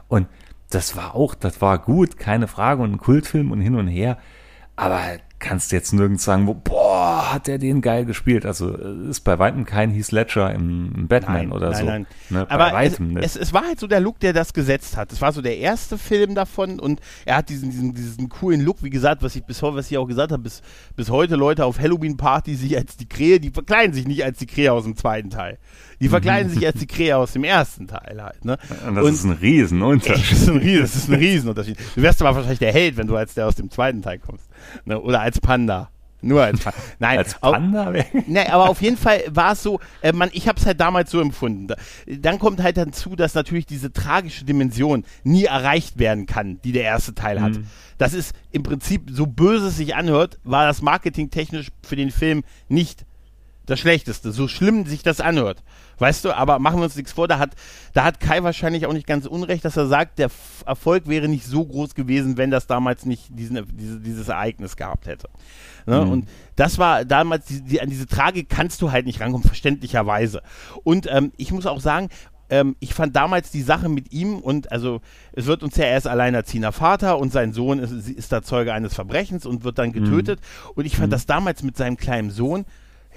[0.06, 0.26] und
[0.70, 4.18] das war auch, das war gut, keine Frage, und ein Kultfilm und hin und her,
[4.76, 5.00] aber
[5.38, 8.44] kannst jetzt nirgends sagen, wo, boah, hat der den geil gespielt.
[8.44, 11.84] Also äh, ist bei weitem kein Heath Ledger im, im Batman oder so.
[11.84, 13.24] Nein, Ne, bei Aber es, weitem nicht.
[13.24, 15.12] es, es war halt so der Look, der das gesetzt hat.
[15.12, 18.82] Es war so der erste Film davon und er hat diesen, diesen, diesen coolen Look,
[18.82, 20.60] wie gesagt, was ich bis heute, was ich auch gesagt habe, bis,
[20.96, 24.46] bis heute Leute auf Halloween-Party sich als die Krähe, die verkleiden sich nicht als die
[24.46, 25.58] Krähe aus dem zweiten Teil.
[26.00, 28.44] Die verkleiden sich als die Krähe aus dem ersten Teil halt.
[28.44, 28.56] Ne?
[28.86, 30.32] und das ist ein Riesenunterschied.
[30.32, 31.76] das ist ein, Ries- das ist ein Riesenunterschied.
[31.96, 34.47] Du wärst aber wahrscheinlich der Held, wenn du als der aus dem zweiten Teil kommst.
[34.84, 35.00] Ne?
[35.00, 35.90] Oder als Panda.
[36.20, 36.78] Nur als Panda.
[36.98, 40.48] Nein, Als Panda wär- Ne, aber auf jeden Fall war es so, äh, man, ich
[40.48, 41.68] habe es halt damals so empfunden.
[41.68, 46.72] Da, dann kommt halt dazu, dass natürlich diese tragische Dimension nie erreicht werden kann, die
[46.72, 47.52] der erste Teil hat.
[47.98, 52.42] Das ist im Prinzip, so böse es sich anhört, war das marketingtechnisch für den Film
[52.68, 53.04] nicht
[53.68, 55.62] das Schlechteste, so schlimm sich das anhört.
[55.98, 57.50] Weißt du, aber machen wir uns nichts vor, da hat,
[57.92, 61.28] da hat Kai wahrscheinlich auch nicht ganz unrecht, dass er sagt, der F Erfolg wäre
[61.28, 65.28] nicht so groß gewesen, wenn das damals nicht diesen, diese, dieses Ereignis gehabt hätte.
[65.86, 66.00] Ne?
[66.00, 70.42] Und das war damals, die, die, an diese Tragik kannst du halt nicht rankommen, verständlicherweise.
[70.84, 72.08] Und ähm, ich muss auch sagen,
[72.50, 75.00] ähm, ich fand damals die Sache mit ihm und also
[75.32, 78.94] es wird uns ja erst alleinerziehender Vater und sein Sohn ist, ist da Zeuge eines
[78.94, 80.40] Verbrechens und wird dann getötet.
[80.74, 82.64] Und ich fand das damals mit seinem kleinen Sohn,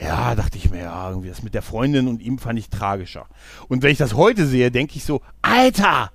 [0.02, 3.28] ja, dachte ich mir, ja, irgendwie das mit der Freundin und ihm fand ich tragischer.
[3.68, 6.12] Und wenn ich das heute sehe, denke ich so, Alter,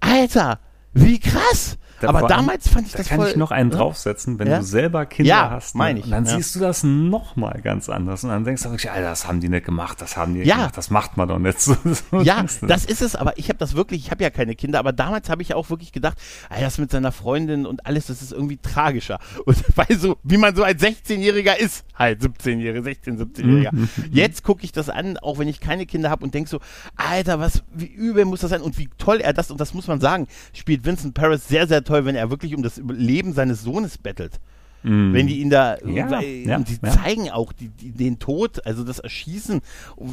[0.00, 0.58] Alter,
[0.94, 1.76] wie krass.
[2.00, 3.28] Da Aber damals fand ich da das kann voll.
[3.28, 3.76] ich noch einen ne?
[3.76, 4.58] draufsetzen, wenn Ja?
[4.58, 5.74] du selber Kinder Ja, hast.
[5.74, 5.78] ne?
[5.78, 6.36] mein ich, Und dann ja.
[6.36, 8.22] siehst du das nochmal ganz anders.
[8.24, 10.48] Und dann denkst du wirklich, Alter, das haben die nicht gemacht, das haben die nicht
[10.48, 10.56] Ja.
[10.56, 11.76] gemacht, das macht man doch nicht so.
[11.84, 14.78] so Ja, das ist es, aber ich habe das wirklich, ich habe ja keine Kinder,
[14.78, 16.18] aber damals habe ich auch wirklich gedacht,
[16.50, 19.18] ey, das mit seiner Freundin und alles, das ist irgendwie tragischer.
[19.46, 23.70] Und weil so, wie man so als 16-Jähriger ist, halt 17-Jähriger, 16, 17-Jähriger.
[23.74, 23.88] Mhm.
[24.10, 26.60] Jetzt gucke ich das an, auch wenn ich keine Kinder habe und denk so,
[26.96, 29.86] Alter, was, wie übel muss das sein und wie toll er das, und das muss
[29.86, 33.62] man sagen, spielt Vincent Paris sehr, sehr toll, wenn er wirklich um das Leben seines
[33.62, 34.40] Sohnes bettelt.
[34.88, 35.96] Wenn die ihn da, Mhm.
[35.96, 36.92] Ja, weil, ja, und die ja.
[36.92, 39.60] zeigen auch die, die, den Tod, also das Erschießen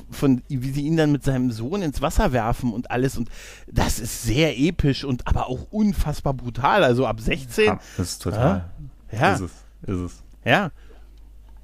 [0.10, 3.30] von, wie sie ihn dann mit seinem Sohn ins Wasser werfen und alles und
[3.72, 8.24] das ist sehr episch und aber auch unfassbar brutal, also ab 16, Ja, das ist
[8.24, 8.66] total.
[9.12, 9.34] Ja.
[9.36, 9.52] Ist es,
[9.84, 10.24] ist es.
[10.44, 10.72] ja.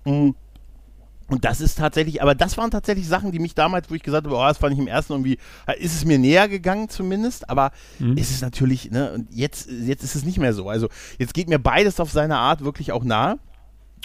[0.05, 0.35] Mm.
[1.29, 4.25] Und das ist tatsächlich, aber das waren tatsächlich Sachen, die mich damals, wo ich gesagt
[4.25, 5.37] habe, oh, das fand ich im ersten irgendwie,
[5.77, 8.17] ist es mir näher gegangen zumindest, aber mhm.
[8.17, 10.69] ist es natürlich, ne, und jetzt, jetzt ist es nicht mehr so.
[10.69, 10.89] Also
[11.19, 13.37] jetzt geht mir beides auf seine Art wirklich auch nahe.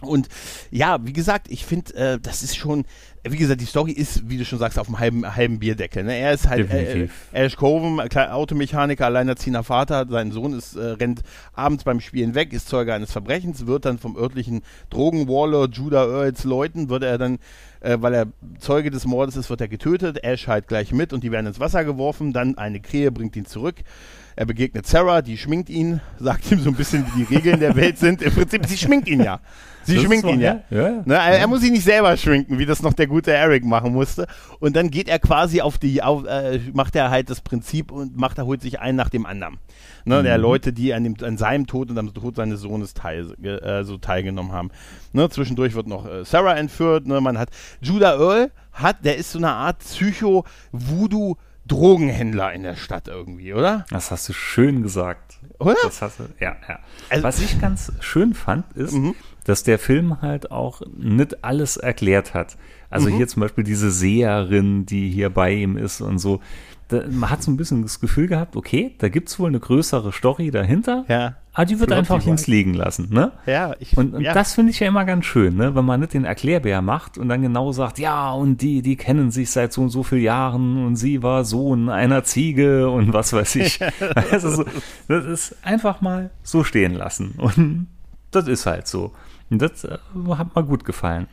[0.02, 0.28] Und
[0.70, 2.84] ja, wie gesagt, ich finde, äh, das ist schon,
[3.26, 6.04] wie gesagt, die Story ist, wie du schon sagst, auf einem halben, halben Bierdeckel.
[6.04, 6.18] Ne?
[6.18, 10.06] Er ist halt äh, Ash Coven, Automechaniker, alleinerziehender Vater.
[10.08, 11.22] Sein Sohn ist, äh, rennt
[11.54, 16.44] abends beim Spielen weg, ist Zeuge eines Verbrechens, wird dann vom örtlichen Drogenwarlord Judah Earls
[16.44, 17.38] Leuten, wird er dann,
[17.80, 18.26] äh, weil er
[18.58, 20.22] Zeuge des Mordes ist, wird er getötet.
[20.22, 22.34] Ash halt gleich mit und die werden ins Wasser geworfen.
[22.34, 23.76] Dann eine Krähe bringt ihn zurück.
[24.36, 27.76] Er begegnet Sarah, die schminkt ihn, sagt ihm so ein bisschen, wie die Regeln der
[27.76, 28.20] Welt sind.
[28.20, 29.40] Im Prinzip, sie schminkt ihn ja.
[29.84, 30.62] Sie das schminkt ihn ja.
[30.70, 31.02] ja.
[31.04, 33.92] Ne, er, er, muss sich nicht selber schminken, wie das noch der gute Eric machen
[33.92, 34.26] musste.
[34.58, 38.16] Und dann geht er quasi auf die, auf, äh, macht er halt das Prinzip und
[38.16, 39.58] macht, er holt sich einen nach dem anderen.
[40.04, 40.24] Ne, mhm.
[40.24, 43.84] Der Leute, die an, dem, an seinem Tod und am Tod seines Sohnes teil, äh,
[43.84, 44.70] so teilgenommen haben.
[45.12, 47.06] Ne, zwischendurch wird noch äh, Sarah entführt.
[47.06, 51.36] Ne, man hat Judah Earl hat, der ist so eine Art Psycho-Voodoo-
[51.66, 53.86] Drogenhändler in der Stadt irgendwie, oder?
[53.90, 55.38] Das hast du schön gesagt.
[55.58, 55.76] Oder?
[55.82, 56.80] Das hast du, ja, ja.
[57.08, 59.14] Also, Was ich ganz schön fand, ist, mhm.
[59.44, 62.56] dass der Film halt auch nicht alles erklärt hat.
[62.90, 63.16] Also mhm.
[63.16, 66.40] hier zum Beispiel diese Seherin, die hier bei ihm ist und so.
[66.88, 69.60] Da, man hat so ein bisschen das Gefühl gehabt, okay, da gibt es wohl eine
[69.60, 71.04] größere Story dahinter.
[71.08, 71.36] Ja.
[71.54, 73.32] Aber die wird Flott, einfach links liegen lassen, ne?
[73.46, 74.34] Ja, ich, Und, und ja.
[74.34, 75.74] das finde ich ja immer ganz schön, ne?
[75.74, 79.30] Wenn man nicht den Erklärbär macht und dann genau sagt, ja, und die, die kennen
[79.30, 83.32] sich seit so und so vielen Jahren und sie war Sohn einer Ziege und was
[83.32, 83.80] weiß ich.
[84.30, 84.64] also,
[85.08, 87.34] das ist einfach mal so stehen lassen.
[87.38, 87.86] Und
[88.32, 89.12] das ist halt so.
[89.48, 89.98] Und das äh,
[90.30, 91.28] hat mir gut gefallen.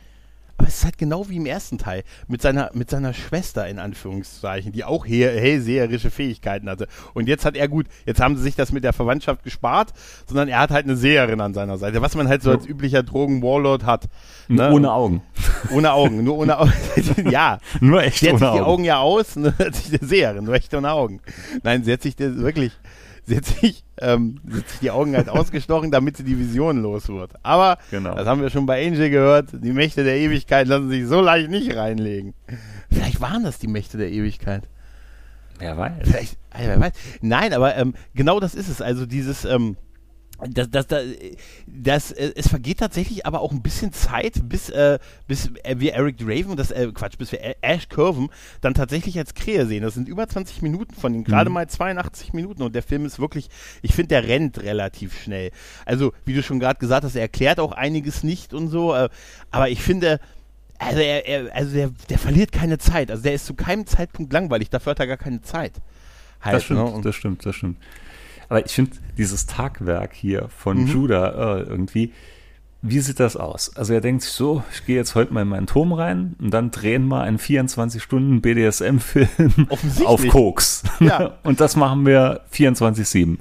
[0.62, 3.80] Aber es ist halt genau wie im ersten Teil mit seiner, mit seiner Schwester in
[3.80, 6.86] Anführungszeichen, die auch hellseherische Fähigkeiten hatte.
[7.14, 9.92] Und jetzt hat er gut, jetzt haben sie sich das mit der Verwandtschaft gespart,
[10.24, 13.02] sondern er hat halt eine Seherin an seiner Seite, was man halt so als üblicher
[13.02, 14.04] Drogen-Warlord hat.
[14.46, 14.70] Ne?
[14.70, 15.22] Ohne Augen.
[15.72, 16.72] Ohne Augen, nur ohne Augen.
[17.30, 17.58] ja.
[17.80, 18.56] Nur echt sie ohne hat sich Augen.
[18.56, 19.54] die Augen ja aus, ne?
[19.58, 21.20] hat sich eine Seherin, nur echt ohne Augen.
[21.64, 22.70] Nein, sie hat sich das wirklich
[23.24, 26.82] sie hat sich, ähm, sie hat sich die Augen halt ausgestochen, damit sie die Vision
[26.82, 27.32] los wird.
[27.42, 28.14] Aber, genau.
[28.14, 31.50] das haben wir schon bei Angel gehört, die Mächte der Ewigkeit lassen sich so leicht
[31.50, 32.34] nicht reinlegen.
[32.90, 34.68] Vielleicht waren das die Mächte der Ewigkeit.
[35.58, 35.92] Wer weiß.
[36.02, 36.92] Vielleicht, wer weiß.
[37.20, 38.82] Nein, aber ähm, genau das ist es.
[38.82, 39.76] Also dieses, ähm,
[40.48, 41.04] das, das, das,
[41.66, 46.18] das, äh, es vergeht tatsächlich aber auch ein bisschen Zeit, bis, äh, bis wir Eric
[46.18, 48.28] Draven, das, äh, Quatsch, bis wir Ash Curven
[48.60, 49.82] dann tatsächlich als Krähe sehen.
[49.82, 51.54] Das sind über 20 Minuten von ihm, gerade mhm.
[51.54, 53.48] mal 82 Minuten und der Film ist wirklich,
[53.82, 55.50] ich finde, der rennt relativ schnell.
[55.84, 59.08] Also, wie du schon gerade gesagt hast, er erklärt auch einiges nicht und so, äh,
[59.50, 60.18] aber ich finde,
[60.78, 63.10] also, er, er, also der, der verliert keine Zeit.
[63.10, 65.74] Also, der ist zu keinem Zeitpunkt langweilig, dafür hat er gar keine Zeit.
[66.40, 67.00] Halt, das stimmt, ne?
[67.02, 67.76] das stimmt, das stimmt.
[68.52, 70.86] Aber ich finde dieses Tagwerk hier von mhm.
[70.86, 72.12] Judah äh, irgendwie,
[72.82, 73.74] wie sieht das aus?
[73.76, 76.50] Also er denkt sich so, ich gehe jetzt heute mal in meinen Turm rein und
[76.50, 79.68] dann drehen wir einen 24-Stunden BDSM-Film
[80.04, 80.82] auf Koks.
[81.00, 81.38] Ja.
[81.44, 83.38] und das machen wir 24-7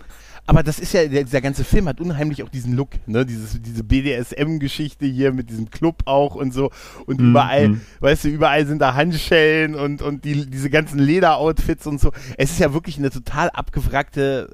[0.48, 3.26] aber das ist ja, der, der, ganze Film hat unheimlich auch diesen Look, ne?
[3.26, 6.72] Dieses, diese BDSM-Geschichte hier mit diesem Club auch und so.
[7.06, 7.30] Und mhm.
[7.30, 7.82] überall, mhm.
[8.00, 12.12] weißt du, überall sind da Handschellen und, und die, diese ganzen Lederoutfits und so.
[12.38, 14.50] Es ist ja wirklich eine total abgewrackte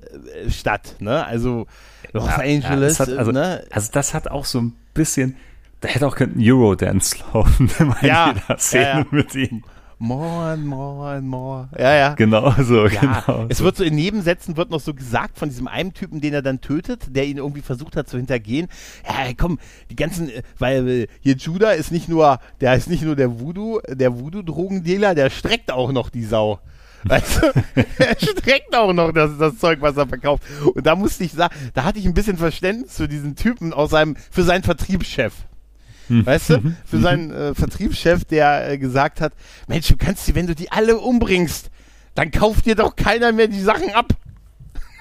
[0.46, 1.26] äh, Stadt, ne?
[1.26, 1.68] Also
[2.14, 3.64] Los ja, Angeles, ja, hat, also, ne?
[3.72, 5.36] Also das hat auch so ein bisschen,
[5.82, 9.06] da hätte auch ein Eurodance laufen, in ja, Szene ja, ja.
[9.12, 9.64] mit ihm.
[10.00, 11.70] More and more and more.
[11.78, 12.14] Ja, ja.
[12.14, 13.48] Genau so, ja, genau.
[13.50, 16.44] Es wird so in Nebensätzen wird noch so gesagt von diesem einen Typen, den er
[16.44, 18.68] dann tötet, der ihn irgendwie versucht hat zu hintergehen.
[19.08, 19.58] Ja, komm,
[19.90, 20.30] die ganzen,
[20.60, 25.16] weil äh, hier Judah ist nicht nur, der ist nicht nur der Voodoo, der Voodoo-Drogendealer,
[25.16, 26.60] der streckt auch noch die Sau.
[27.04, 27.64] Weißt du,
[27.98, 30.44] er streckt auch noch das, das Zeug, was er verkauft.
[30.76, 33.90] Und da musste ich sagen, da hatte ich ein bisschen Verständnis für diesen Typen aus
[33.90, 35.34] seinem, für seinen Vertriebschef.
[36.08, 36.26] Hm.
[36.26, 36.76] Weißt du?
[36.86, 39.34] Für seinen äh, Vertriebschef, der äh, gesagt hat,
[39.68, 41.70] Mensch, du kannst die, wenn du die alle umbringst,
[42.16, 44.14] dann kauft dir doch keiner mehr die Sachen ab.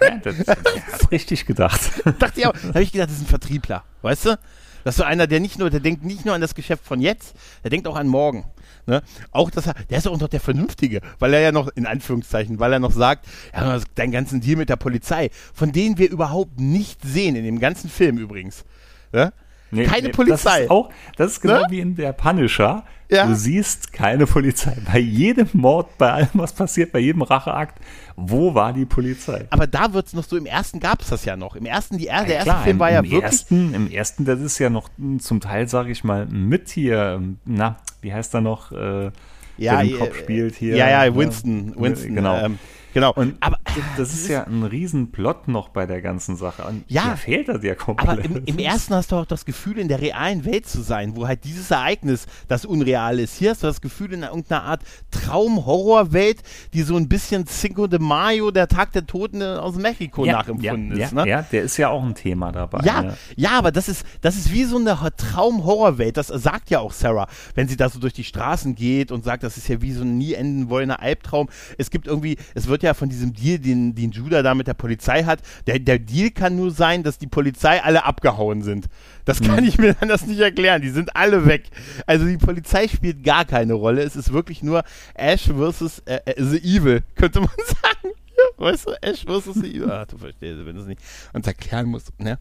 [0.00, 1.80] Ja, das, ist richtig gedacht.
[2.18, 2.52] Dachte ich auch.
[2.52, 4.38] Da habe ich gedacht, das ist ein Vertriebler, weißt du?
[4.84, 7.00] Das ist so einer, der nicht nur, der denkt nicht nur an das Geschäft von
[7.00, 8.44] jetzt, der denkt auch an morgen.
[8.86, 9.02] Ne?
[9.32, 12.72] Auch das, der ist auch noch der Vernünftige, weil er ja noch, in Anführungszeichen, weil
[12.72, 17.02] er noch sagt, ja, deinen ganzen Deal mit der Polizei, von denen wir überhaupt nicht
[17.02, 18.64] sehen, in dem ganzen Film übrigens.
[19.12, 19.32] Ne?
[19.70, 20.50] Nee, keine nee, Polizei.
[20.50, 21.66] Das ist, auch, das ist genau ne?
[21.70, 22.84] wie in der Punisher.
[23.08, 23.26] Ja.
[23.26, 24.76] Du siehst keine Polizei.
[24.92, 27.78] Bei jedem Mord, bei allem, was passiert, bei jedem Racheakt,
[28.16, 29.46] wo war die Polizei?
[29.50, 31.54] Aber da wird es noch so, im ersten gab es das ja noch.
[31.54, 33.22] Im ersten, die, der ja, erste klar, Film war im, ja im wirklich.
[33.22, 37.76] Ersten, Im ersten, das ist ja noch zum Teil, sage ich mal, mit hier, na,
[38.02, 39.10] wie heißt er noch, äh,
[39.58, 40.76] ja, der den Kopf spielt hier.
[40.76, 42.14] Ja, ja, Winston, Winston.
[42.14, 42.36] Genau.
[42.36, 42.58] Ähm,
[42.96, 43.12] genau.
[43.12, 43.58] Und, aber
[43.98, 46.64] das ist ja ein Riesenplot noch bei der ganzen Sache.
[46.64, 47.04] Und Ja.
[47.04, 48.08] hier fehlt das ja komplett.
[48.08, 51.14] Aber im, im ersten hast du auch das Gefühl, in der realen Welt zu sein,
[51.14, 53.36] wo halt dieses Ereignis das Unreal ist.
[53.36, 54.80] Hier hast du das Gefühl, in irgendeiner Art
[55.10, 60.24] Traum-Horror-Welt, die so ein bisschen Cinco de Mayo, der Tag der Toten äh, aus Mexiko
[60.24, 61.12] ja, nachempfunden ja, ist.
[61.12, 61.30] ja, ne?
[61.30, 62.80] ja, der ist ja auch ein Thema dabei.
[62.84, 63.16] Ja, ne?
[63.36, 66.16] ja, aber das ist, das ist wie so eine Ho- Traum-Horrorwelt.
[66.16, 69.42] Das sagt ja auch Sarah, wenn sie da so durch die Straßen geht und sagt,
[69.42, 71.48] das ist ja wie so ein nie enden wollender Albtraum.
[71.78, 74.74] Es gibt irgendwie, es wird ja von diesem Deal, den, den Judah da mit der
[74.74, 78.86] Polizei hat, der, der Deal kann nur sein, dass die Polizei alle abgehauen sind.
[79.24, 80.82] Das kann ich mir anders nicht erklären.
[80.82, 81.64] Die sind alle weg.
[82.06, 84.02] Also die Polizei spielt gar keine Rolle.
[84.02, 88.14] Es ist wirklich nur Ash versus äh, äh, The Evil, könnte man sagen.
[88.36, 89.90] Ja, weißt du, Ash versus The Evil.
[89.90, 91.00] Ah, du verstehst, wenn du es nicht
[91.32, 92.18] uns erklären musst.
[92.20, 92.38] Ne?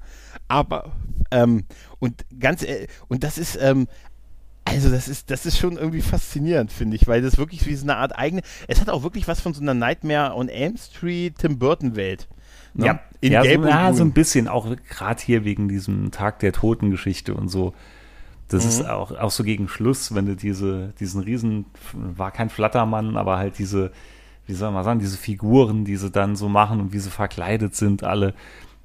[0.48, 0.92] Aber,
[1.32, 1.66] ähm,
[2.00, 3.88] und ganz, äh, und das ist, ähm,
[4.66, 7.84] also das ist, das ist schon irgendwie faszinierend, finde ich, weil das wirklich wie so
[7.86, 11.38] eine Art eigene, es hat auch wirklich was von so einer Nightmare on Elm Street,
[11.38, 12.28] Tim Burton Welt.
[12.74, 12.86] Ne?
[12.88, 16.40] Ja, in ja, Gelb so, ja so ein bisschen, auch gerade hier wegen diesem Tag
[16.40, 17.74] der Toten-Geschichte und so.
[18.48, 18.70] Das Mhm.
[18.70, 23.38] ist auch, auch so gegen Schluss, wenn du diese, diesen riesen, war kein Flattermann, aber
[23.38, 23.92] halt diese,
[24.46, 27.76] wie soll man sagen, diese Figuren, die sie dann so machen und wie sie verkleidet
[27.76, 28.34] sind, alle.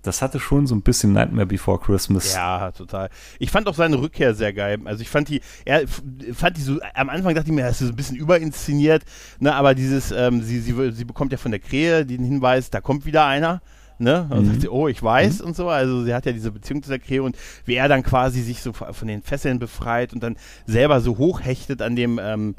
[0.03, 2.35] Das hatte schon so ein bisschen Nightmare Before Christmas.
[2.35, 3.11] Ja, total.
[3.39, 4.79] Ich fand auch seine Rückkehr sehr geil.
[4.85, 7.89] Also ich fand die, er fand die so, am Anfang dachte ich mir, das ist
[7.89, 9.03] so ein bisschen überinszeniert,
[9.41, 12.81] ne, aber dieses, ähm, sie, sie, sie bekommt ja von der Krähe den Hinweis, da
[12.81, 13.61] kommt wieder einer.
[13.99, 14.27] Ne?
[14.31, 15.69] Und sagt sie, oh, ich weiß und so.
[15.69, 17.37] Also sie hat ja diese Beziehung zu der Krähe und
[17.67, 21.83] wie er dann quasi sich so von den Fesseln befreit und dann selber so hochhechtet
[21.83, 22.55] an dem, ähm,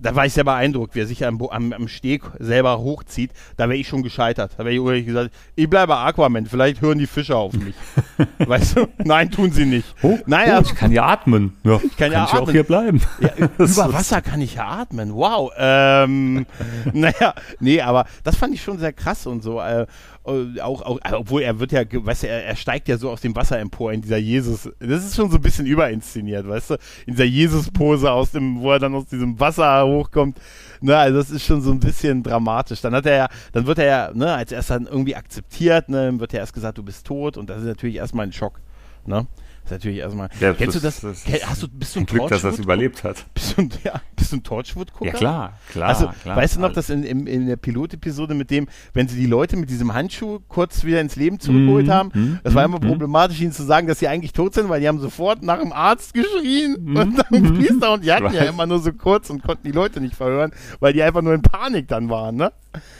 [0.00, 3.30] da war ich sehr beeindruckt, wie er sich am, am, am Steg selber hochzieht.
[3.56, 4.52] Da wäre ich schon gescheitert.
[4.58, 7.74] Da wäre ich gesagt, ich bleibe Aquaman, vielleicht hören die Fische auf mich.
[8.38, 8.88] weißt du?
[8.98, 9.94] Nein, tun sie nicht.
[10.02, 11.56] Oh, naja, oh, ich kann ja atmen.
[11.64, 12.52] Ja, ich kann ja ich auch atmen.
[12.52, 13.00] hier bleiben.
[13.20, 15.14] ja, über Wasser kann ich ja atmen.
[15.14, 15.52] Wow.
[15.56, 16.46] Ähm,
[16.92, 19.60] naja, nee, aber das fand ich schon sehr krass und so.
[19.60, 19.86] Äh,
[20.26, 23.20] auch, auch, äh, obwohl er wird ja, weißt du, er, er steigt ja so aus
[23.20, 24.68] dem Wasser empor in dieser Jesus.
[24.80, 26.74] Das ist schon so ein bisschen überinszeniert, weißt du?
[27.06, 30.38] In dieser Jesus-Pose aus dem, wo er dann aus diesem Wasser hochkommt.
[30.80, 32.80] Ne, also das ist schon so ein bisschen dramatisch.
[32.80, 35.88] Dann hat er ja, dann wird er ja, ne, als er es dann irgendwie akzeptiert,
[35.88, 38.60] ne, wird er erst gesagt, du bist tot und das ist natürlich erstmal ein Schock.
[39.06, 39.26] Ne?
[39.68, 40.28] Das ist natürlich erstmal.
[40.38, 41.00] Ja, Kennst du das?
[41.00, 43.24] das hast du, bist du Ein Glück, dass Torchwood- überlebt hat.
[43.34, 45.06] bist du, ein- ja, bist du ein Torchwood-Gucker?
[45.10, 45.88] Ja, klar, klar.
[45.88, 46.36] Also, klar.
[46.36, 49.56] weißt du noch, dass in, in, in der Pilotepisode mit dem, wenn sie die Leute
[49.56, 52.84] mit diesem Handschuh kurz wieder ins Leben zurückgeholt Mhm, haben, mhm, das war mhm, immer
[52.84, 52.90] mhm.
[52.90, 55.72] problematisch, ihnen zu sagen, dass sie eigentlich tot sind, weil die haben sofort nach dem
[55.72, 59.42] Arzt geschrien Mhm, und dem Priester und die hatten ja immer nur so kurz und
[59.42, 62.52] konnten die Leute nicht verhören, weil die einfach nur in Panik dann waren, ne?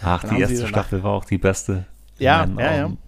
[0.02, 1.86] Ach, Dann die erste Staffel war auch die beste.
[2.18, 2.84] Ja, ja, ja.
[2.86, 2.98] Augen.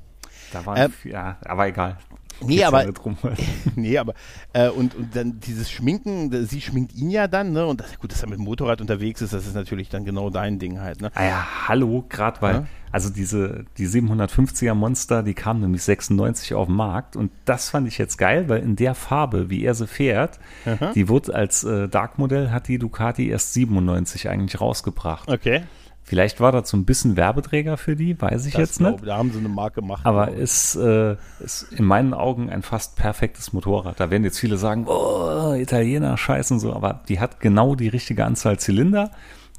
[0.52, 1.98] Da war Ähm, ja, aber egal.
[2.40, 3.16] Nee, aber drum.
[3.74, 4.14] nee, aber
[4.52, 7.66] äh, und, und dann dieses Schminken, sie schminkt ihn ja dann, ne?
[7.66, 10.30] Und das, gut, dass er mit dem Motorrad unterwegs ist, das ist natürlich dann genau
[10.30, 11.10] dein Ding halt, ne?
[11.14, 12.66] Ah ja, hallo, gerade weil, Ja.
[12.92, 17.88] also diese, die 750er Monster, die kamen nämlich 96 auf den Markt und das fand
[17.88, 20.92] ich jetzt geil, weil in der Farbe, wie er sie fährt, Aha.
[20.94, 25.28] die wird als äh, Dark-Modell, hat die Ducati erst 97 eigentlich rausgebracht.
[25.30, 25.62] Okay.
[26.08, 28.88] Vielleicht war das so ein bisschen Werbeträger für die, weiß ich Das jetzt nicht.
[28.88, 30.06] glaub, da haben sie eine Marke gemacht.
[30.06, 34.00] Aber ist, äh, ist in meinen Augen ein fast perfektes Motorrad.
[34.00, 37.88] Da werden jetzt viele sagen, oh, Italiener, scheiße und so, aber die hat genau die
[37.88, 39.10] richtige Anzahl Zylinder.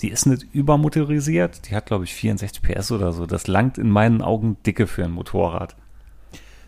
[0.02, 1.70] Die ist nicht übermotorisiert.
[1.70, 3.28] Die hat, glaube ich, 64 PS oder so.
[3.28, 5.76] Das langt in meinen Augen dicke für ein Motorrad.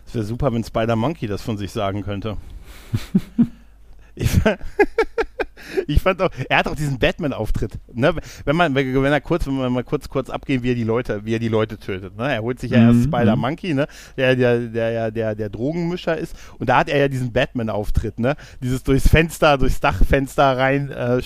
[0.06, 2.36] Es wäre super, wenn Spider-Monkey das von sich sagen könnte.
[4.14, 4.30] ich,
[5.86, 7.78] ich fand auch, er hat auch diesen Batman-Auftritt.
[7.92, 8.14] Ne?
[8.44, 11.24] Wenn man, wenn er kurz, wenn wir mal kurz, kurz abgehen, wie er die Leute,
[11.24, 12.16] wie er die Leute tötet.
[12.16, 12.32] Ne?
[12.32, 13.86] Er holt sich ja erst Mhm, Spider-Monkey, ne?
[14.16, 16.34] der, der, der, ja der, der Drogenmischer ist.
[16.58, 18.36] Und da hat er ja diesen Batman-Auftritt, ne?
[18.62, 21.20] Dieses durchs Fenster, durchs Dachfenster rein äh.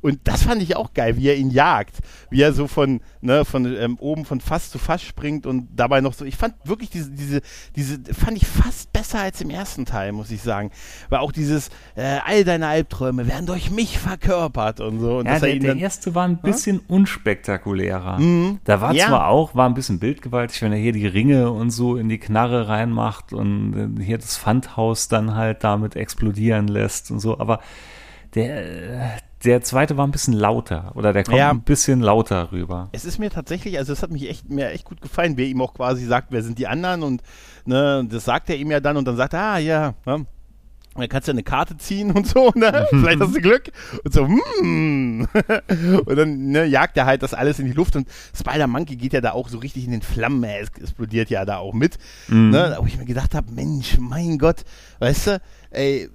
[0.00, 1.96] Und das fand ich auch geil, wie er ihn jagt.
[2.30, 6.00] Wie er so von, ne, von ähm, oben von Fass zu Fass springt und dabei
[6.00, 6.24] noch so.
[6.24, 7.40] Ich fand wirklich diese, diese,
[7.74, 10.70] diese, fand ich fast besser als im ersten Teil, muss ich sagen.
[11.08, 15.18] Weil auch dieses, äh, all deine Albträume werden durch mich verkörpert und so.
[15.18, 18.18] Und Ja, er der, der erste war ein bisschen unspektakulärer.
[18.18, 18.58] Mhm.
[18.64, 19.06] Da war Ja.
[19.08, 22.18] zwar auch, war ein bisschen bildgewaltig, wenn er hier die Ringe und so in die
[22.18, 27.60] Knarre reinmacht und äh, hier das Pfandhaus dann halt damit explodieren lässt und so, aber
[28.34, 29.08] der, äh,
[29.44, 31.50] der zweite war ein bisschen lauter oder der kommt Ja.
[31.50, 32.88] ein bisschen lauter rüber.
[32.92, 35.60] Es ist mir tatsächlich, also es hat mich echt, mir echt gut gefallen, wer ihm
[35.60, 37.22] auch quasi sagt, wer sind die anderen und
[37.66, 40.24] ne, das sagt er ihm ja dann und dann sagt er, ah ja, ne,
[40.98, 42.86] dann kannst du eine Karte ziehen und so, ne?
[42.90, 43.70] Vielleicht hast du Glück.
[44.02, 45.28] Und so, hm.
[46.06, 49.20] Und dann ne, jagt er halt das alles in die Luft und Spider-Monkey geht ja
[49.20, 50.42] da auch so richtig in den Flammen.
[50.44, 51.98] Er es- explodiert ja da auch mit.
[52.28, 52.48] Mhm.
[52.48, 52.74] Ne?
[52.80, 54.64] Wo ich mir gedacht habe, Mensch, mein Gott,
[55.00, 56.08] weißt du, ey, äh,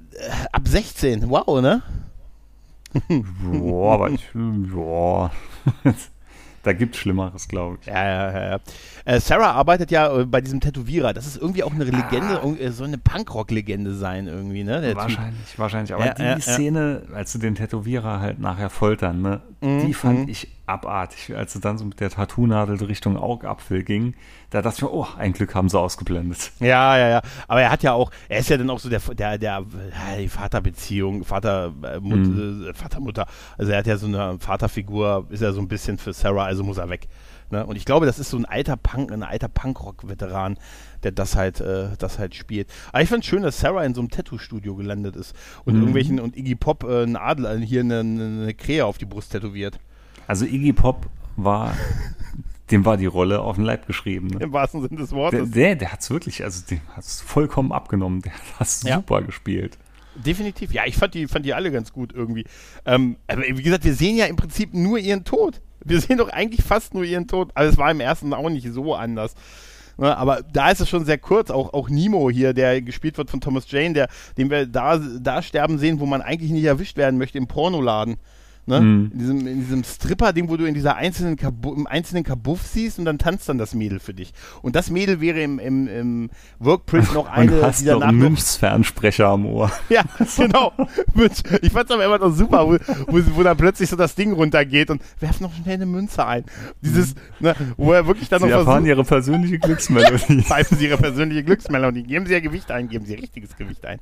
[0.51, 1.83] ab 16, wow, ne?
[3.41, 5.31] Boah, aber ich, boah.
[6.63, 7.87] Da gibt es Schlimmeres, glaube ich.
[7.87, 8.59] Ja, ja, ja.
[9.05, 11.11] Äh, Sarah arbeitet ja äh, bei diesem Tätowierer.
[11.11, 12.71] Das ist irgendwie auch eine Legende, Ah.
[12.71, 14.79] soll eine Punkrock-Legende sein irgendwie, ne?
[14.79, 14.97] Der Typ.
[14.99, 15.91] Wahrscheinlich, wahrscheinlich.
[15.95, 16.39] Aber Ja, die ja, ja.
[16.39, 21.35] Szene, als sie den Tätowierer halt nachher foltern, ne, Mhm, die fand ich abartig.
[21.35, 24.13] Als sie dann so mit der Tattoo-Nadel Richtung Augapfel ging,
[24.51, 26.51] da dachte ich mir, oh, ein Glück haben sie ausgeblendet.
[26.59, 27.21] Ja, ja, ja.
[27.47, 29.65] Aber er hat ja auch, er ist ja dann auch so der, der, der,
[30.19, 32.67] die Vaterbeziehung, Vater, äh, Mut, Mhm.
[32.69, 33.25] äh, Vater, Mutter.
[33.57, 36.63] Also er hat ja so eine Vaterfigur, ist ja so ein bisschen für Sarah, also
[36.63, 37.07] muss er weg.
[37.49, 37.65] Ne?
[37.65, 40.57] Und ich glaube, das ist so ein alter Punk, ein alter Punkrock-Veteran,
[41.03, 42.69] der das halt, äh, das halt spielt.
[42.91, 45.35] Aber ich fand schön, dass Sarah in so einem Tattoo-Studio gelandet ist
[45.65, 45.79] und Mhm.
[45.79, 49.31] irgendwelchen und Iggy Pop äh, einen Adler, äh, hier eine, eine Krähe auf die Brust
[49.31, 49.79] tätowiert.
[50.27, 51.73] Also Iggy Pop war,
[52.71, 54.27] dem war die Rolle auf den Leib geschrieben.
[54.27, 54.39] Ne?
[54.39, 55.51] Im wahrsten Sinne des Der, Wortes.
[55.51, 58.21] der, der hat es wirklich, also dem hat es vollkommen abgenommen.
[58.21, 58.95] Der hat Ja.
[58.95, 59.77] super gespielt.
[60.15, 60.73] Definitiv.
[60.73, 62.45] Ja, ich fand die, fand die alle ganz gut irgendwie.
[62.85, 65.61] Ähm, aber wie gesagt, wir sehen ja im Prinzip nur ihren Tod.
[65.83, 67.51] Wir sehen doch eigentlich fast nur ihren Tod.
[67.55, 69.35] Also es war im ersten auch nicht so anders.
[69.97, 71.49] Ne, aber da ist es schon sehr kurz.
[71.49, 74.07] Auch, auch Nemo hier, der gespielt wird von Thomas Jane, der,
[74.37, 78.17] den wir da, da sterben sehen, wo man eigentlich nicht erwischt werden möchte, im Pornoladen.
[78.67, 78.79] Ne?
[78.79, 79.09] Mhm.
[79.13, 82.99] In diesem, in diesem Stripper-Ding, wo du in dieser einzelnen Kabu im einzelnen Kabuff siehst
[82.99, 84.33] und dann tanzt dann das Mädel für dich.
[84.61, 88.09] Und das Mädel wäre im, im, im Workprint noch eine, Und hast die doch danach
[88.09, 89.71] einen noch Münzfernsprecher am Ohr.
[89.89, 90.03] ja,
[90.37, 90.73] genau.
[91.61, 94.91] Ich fand's aber immer noch super, wo, wo, wo dann plötzlich so das Ding runtergeht
[94.91, 96.43] und werf noch schnell eine Münze ein.
[96.81, 100.41] Dieses, ne, wo er wirklich dann Sie noch erfahren versucht, ihre persönliche Glücksmelodie.
[100.43, 102.03] pfeifen Sie Ihre persönliche Glücksmelodie.
[102.03, 103.99] Geben Sie Ihr Gewicht ein, geben Sie Ihr richtiges Gewicht ein.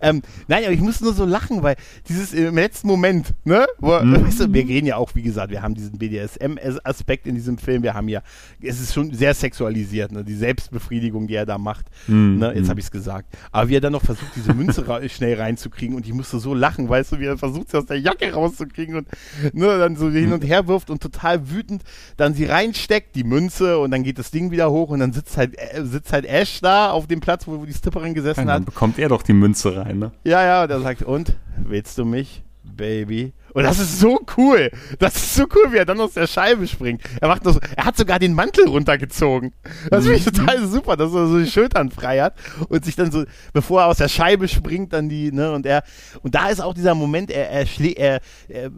[0.00, 1.76] Ähm, nein, aber ich muss nur so lachen, weil
[2.08, 4.24] dieses im letzten Moment, ne, wo, Mhm.
[4.24, 7.82] weißt du, wir reden ja auch, wie gesagt, wir haben diesen BDSM-Aspekt in diesem Film,
[7.82, 8.22] wir haben ja,
[8.60, 11.86] es ist schon sehr sexualisiert, ne, die Selbstbefriedigung, die er da macht.
[12.06, 12.38] Mhm.
[12.38, 13.26] Ne, jetzt habe ich es gesagt.
[13.52, 16.88] Aber wie er dann noch versucht, diese Münze schnell reinzukriegen und ich musste so lachen,
[16.88, 19.08] weißt du, wie er versucht, sie aus der Jacke rauszukriegen und
[19.52, 21.82] ne, dann so hin und her wirft und total wütend
[22.16, 25.36] dann sie reinsteckt, die Münze und dann geht das Ding wieder hoch und dann sitzt
[25.36, 28.60] halt, äh, sitzt halt Ash da auf dem Platz, wo, wo die Stripperin gesessen dann
[28.60, 28.64] hat.
[28.66, 30.12] bekommt er doch die Münze rein, ne?
[30.24, 33.32] Ja, ja, und er sagt, und, willst du mich, Baby?
[33.54, 34.70] Und das ist so cool.
[34.98, 37.02] Das ist so cool, wie er dann aus der Scheibe springt.
[37.20, 39.52] Er macht das, er hat sogar den Mantel runtergezogen.
[39.90, 42.34] Das finde ich total super, dass er so die Schultern frei hat
[42.68, 45.82] und sich dann so, bevor er aus der Scheibe springt, dann die, ne, und er,
[46.22, 48.70] und da ist auch dieser Moment, er, er schlägt, er, er,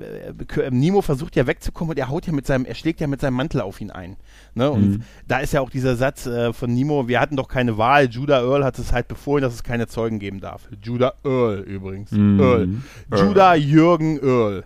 [0.56, 3.20] er, Nemo versucht ja wegzukommen und er haut ja mit seinem, er schlägt ja mit
[3.20, 4.16] seinem Mantel auf ihn ein.
[4.54, 5.02] Ne, und Mhm.
[5.28, 8.40] da ist ja auch dieser Satz äh, von Nemo, wir hatten doch keine Wahl, Judah
[8.42, 10.68] Earl hat es halt befohlen, dass es keine Zeugen geben darf.
[10.82, 12.10] Judah Earl übrigens.
[12.10, 12.40] Mhm.
[12.40, 12.68] Earl.
[13.10, 13.26] Earl.
[13.28, 14.64] Judah Jürgen Earl.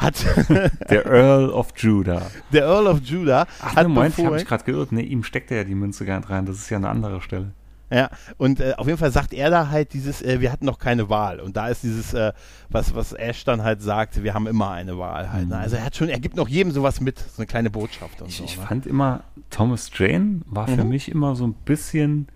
[0.00, 0.24] Hat
[0.90, 2.22] Der Earl of Judah.
[2.52, 4.92] der Earl of Judah Ach, hat ne, Moment, ich habe mich gerade geirrt.
[4.92, 6.46] Ne, ihm steckt er ja die Münze gar nicht rein.
[6.46, 7.52] Das ist ja eine andere Stelle.
[7.92, 10.78] Ja, und äh, auf jeden Fall sagt er da halt dieses, äh, wir hatten noch
[10.78, 11.40] keine Wahl.
[11.40, 12.32] Und da ist dieses, äh,
[12.68, 15.48] was, was Ash dann halt sagt, wir haben immer eine Wahl halt.
[15.48, 15.58] Ne?
[15.58, 18.28] Also er hat schon, er gibt noch jedem sowas mit, so eine kleine Botschaft und
[18.28, 18.44] Ich, so.
[18.44, 18.64] ich ne?
[18.64, 20.88] fand immer, Thomas Jane war für Mhm.
[20.88, 22.28] mich immer so ein bisschen,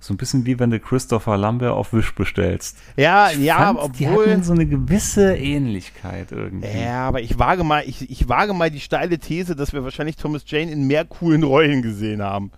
[0.00, 2.78] so ein bisschen wie wenn du Christopher Lambert auf Wish bestellst.
[2.96, 4.30] Ja, Ich ja, fand, die obwohl.
[4.30, 6.68] hatten so eine gewisse Ähnlichkeit irgendwie.
[6.68, 10.16] Ja, aber ich wage mal, ich, ich wage mal die steile These, dass wir wahrscheinlich
[10.16, 12.50] Thomas Jane in mehr coolen Rollen gesehen haben.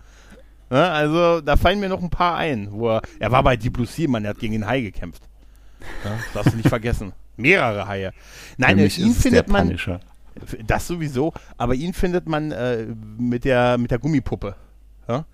[0.69, 0.89] Ne?
[0.89, 3.85] Also, da fallen mir noch ein paar ein, wo er, er war bei Deep Blue
[3.85, 5.23] Sea, Mann, er hat gegen den Hai gekämpft.
[6.05, 7.11] Ja, darfst du nicht vergessen.
[7.35, 8.13] Mehrere Haie.
[8.57, 9.99] Nein, für äh, mich ihn findet man, Punisher.
[10.65, 12.85] das sowieso, aber ihn findet man äh,
[13.17, 14.55] mit, der, mit der Gummipuppe.
[15.09, 15.25] Ja?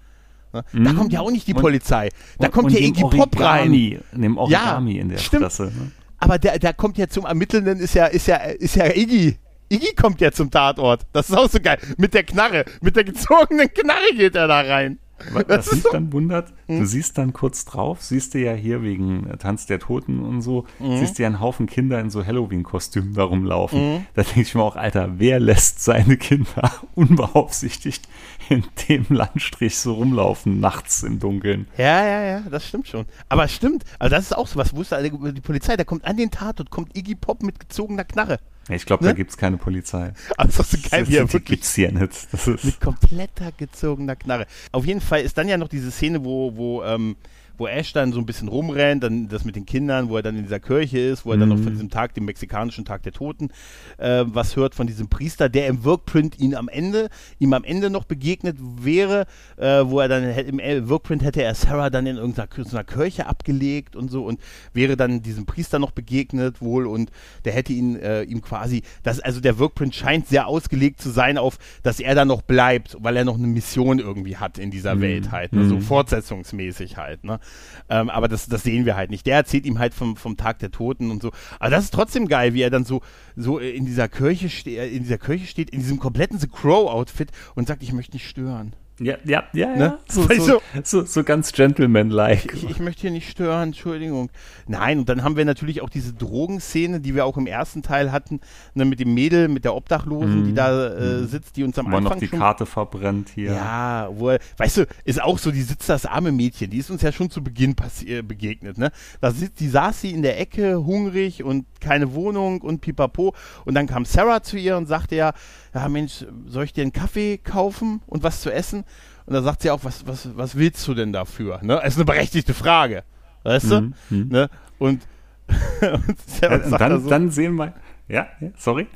[0.54, 0.64] Ne?
[0.74, 0.98] Da Mhm.
[0.98, 2.10] kommt ja auch nicht die Und- Polizei.
[2.40, 3.74] Da Und- kommt und ja Iggy Pop rein.
[3.74, 5.44] In dem Origami Ja, in der stimmt.
[5.44, 5.64] Fresse.
[5.66, 5.92] Ne?
[6.18, 9.38] Aber der, der kommt ja zum Ermittelnden, ist ja, ist ja, ist ja Iggy.
[9.70, 11.02] Iggy kommt ja zum Tatort.
[11.14, 11.78] Das ist auch so geil.
[11.98, 14.98] Mit der Knarre, mit der gezogenen Knarre geht er da rein.
[15.34, 16.80] Was Das ist mich so- dann wundert, Hm?
[16.80, 20.42] du siehst dann kurz drauf, siehst du ja hier wegen äh, Tanz der Toten und
[20.42, 20.98] so, Hm?
[20.98, 23.80] siehst du ja einen Haufen Kinder in so Halloween-Kostümen da rumlaufen.
[23.98, 24.06] Hm?
[24.16, 28.08] Da denke ich mir auch, Alter, wer lässt seine Kinder unbeaufsichtigt
[28.50, 31.68] in dem Landstrich so rumlaufen, nachts im Dunkeln?
[31.78, 33.06] Ja, ja, ja, das stimmt schon.
[33.30, 36.06] Aber es stimmt, also das ist auch so was, wusste alle, die Polizei, da kommt
[36.06, 38.40] an den Tatort, kommt Iggy Pop mit gezogener Knarre.
[38.72, 39.10] Ich glaube, Ne?
[39.12, 40.14] da gibt es keine Polizei.
[40.38, 42.32] Aber das ist so geil, wie er wirklich hier nicht.
[42.32, 44.46] Das ist, mit kompletter gezogener Knarre.
[44.72, 47.16] Auf jeden Fall ist dann ja noch diese Szene, wo, wo, ähm,
[47.60, 50.36] wo Ash dann so ein bisschen rumrennt, dann das mit den Kindern, wo er dann
[50.36, 51.64] in dieser Kirche ist, wo er dann noch Mhm.
[51.64, 53.50] von diesem Tag, dem mexikanischen Tag der Toten,
[53.98, 57.90] äh, was hört von diesem Priester, der im Workprint ihn am Ende, ihm am Ende
[57.90, 59.26] noch begegnet wäre,
[59.58, 64.10] äh, wo er dann im Workprint hätte er Sarah dann in irgendeiner Kirche abgelegt und
[64.10, 64.40] so und
[64.74, 67.12] wäre dann diesem Priester noch begegnet wohl und
[67.46, 71.38] der hätte ihn äh, ihm quasi, das, also der Workprint scheint sehr ausgelegt zu sein
[71.38, 74.96] auf, dass er da noch bleibt, weil er noch eine Mission irgendwie hat in dieser
[74.96, 75.02] Mhm.
[75.02, 75.66] Welt halt, ne?
[75.66, 75.82] so Mhm.
[75.82, 77.40] fortsetzungsmäßig halt, ne?
[77.90, 79.26] Ähm, aber das, das sehen wir halt nicht.
[79.26, 81.32] Der erzählt ihm halt vom, vom Tag der Toten und so.
[81.60, 83.02] Aber das ist trotzdem geil, wie er dann so,
[83.36, 87.68] so in dieser Kirche steht, in dieser Kirche steht, in diesem kompletten The Crow-Outfit und
[87.68, 88.74] sagt, ich möchte nicht stören.
[89.00, 89.80] Ja, ja, ja, Ne?
[89.80, 90.00] ja.
[90.10, 92.54] So, so, so, so ganz gentleman-like.
[92.54, 94.30] Ich, ich möchte hier nicht stören, Entschuldigung.
[94.68, 98.12] Nein, und dann haben wir natürlich auch diese Drogenszene, die wir auch im ersten Teil
[98.12, 98.40] hatten,
[98.74, 100.46] ne, mit dem Mädel, mit der Obdachlosen, Mhm.
[100.48, 103.30] die da äh, sitzt, die uns am Wo man noch Anfang die schon Karte verbrennt
[103.34, 103.54] hier.
[103.54, 106.90] Ja, wo er, weißt du, ist auch so, die sitzt das arme Mädchen, die ist
[106.90, 107.76] uns ja schon zu Beginn
[108.06, 108.92] äh, begegnet, ne?
[109.22, 113.34] Da sitzt, die saß sie in der Ecke, hungrig und keine Wohnung und pipapo.
[113.66, 115.34] Und dann kam Sarah zu ihr und sagte ja,
[115.74, 118.84] ja Mensch, soll ich dir einen Kaffee kaufen und was zu essen?
[119.30, 121.60] Und da sagt sie auch, was, was, was willst du denn dafür?
[121.62, 121.76] Ne?
[121.76, 123.04] Das ist eine berechtigte Frage.
[123.44, 123.82] Weißt du?
[123.82, 124.28] Mhm, mhm.
[124.30, 124.50] Ne?
[124.80, 125.04] Und,
[125.82, 127.74] und Sarah, Äh, sagt da dann, so, dann sehen wir.
[128.08, 128.88] Ja, ja, sorry.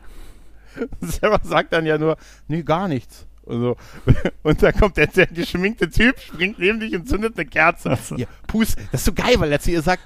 [1.01, 2.17] Sarah sagt dann ja nur,
[2.47, 3.27] nee, gar nichts.
[3.43, 3.77] Und, so.
[4.41, 7.95] und dann kommt der, der geschminkte Typ, springt neben dich und zündet eine Kerze.
[8.03, 8.15] So.
[8.15, 10.01] Ja, pust, das ist so geil, weil er zu ihr sagt,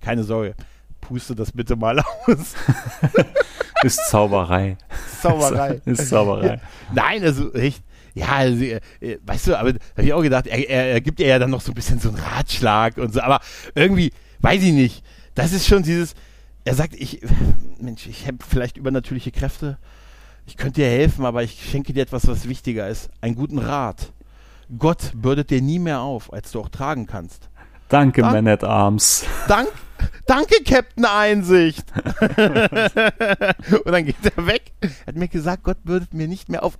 [0.00, 0.54] keine Sorge,
[1.02, 2.54] puste das bitte mal aus.
[3.82, 4.78] Ist Zauberei.
[5.20, 5.82] Zauberei.
[5.84, 6.62] Ist Zauberei.
[6.94, 7.84] Nein, also echt.
[8.16, 11.00] Ja, also, äh, äh, weißt du, aber da habe ich auch gedacht, er, er, er
[11.02, 13.40] gibt ihr ja dann noch so ein bisschen so einen Ratschlag und so, aber
[13.74, 14.10] irgendwie,
[14.40, 15.04] weiß ich nicht,
[15.34, 16.14] das ist schon dieses,
[16.64, 17.20] er sagt, ich,
[17.78, 19.76] Mensch, ich habe vielleicht übernatürliche Kräfte,
[20.46, 24.12] ich könnte dir helfen, aber ich schenke dir etwas, was wichtiger ist, einen guten Rat.
[24.78, 27.50] Gott bürdet dir nie mehr auf, als du auch tragen kannst.
[27.90, 29.24] Danke, Dank- Man at Arms.
[29.46, 29.68] Dank,
[30.26, 31.84] danke, Captain Einsicht.
[32.38, 34.72] und dann geht er weg.
[34.80, 36.78] Er hat mir gesagt, Gott bürdet mir nicht mehr auf.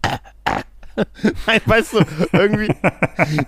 [1.47, 2.01] Nein, weißt du,
[2.32, 2.72] irgendwie.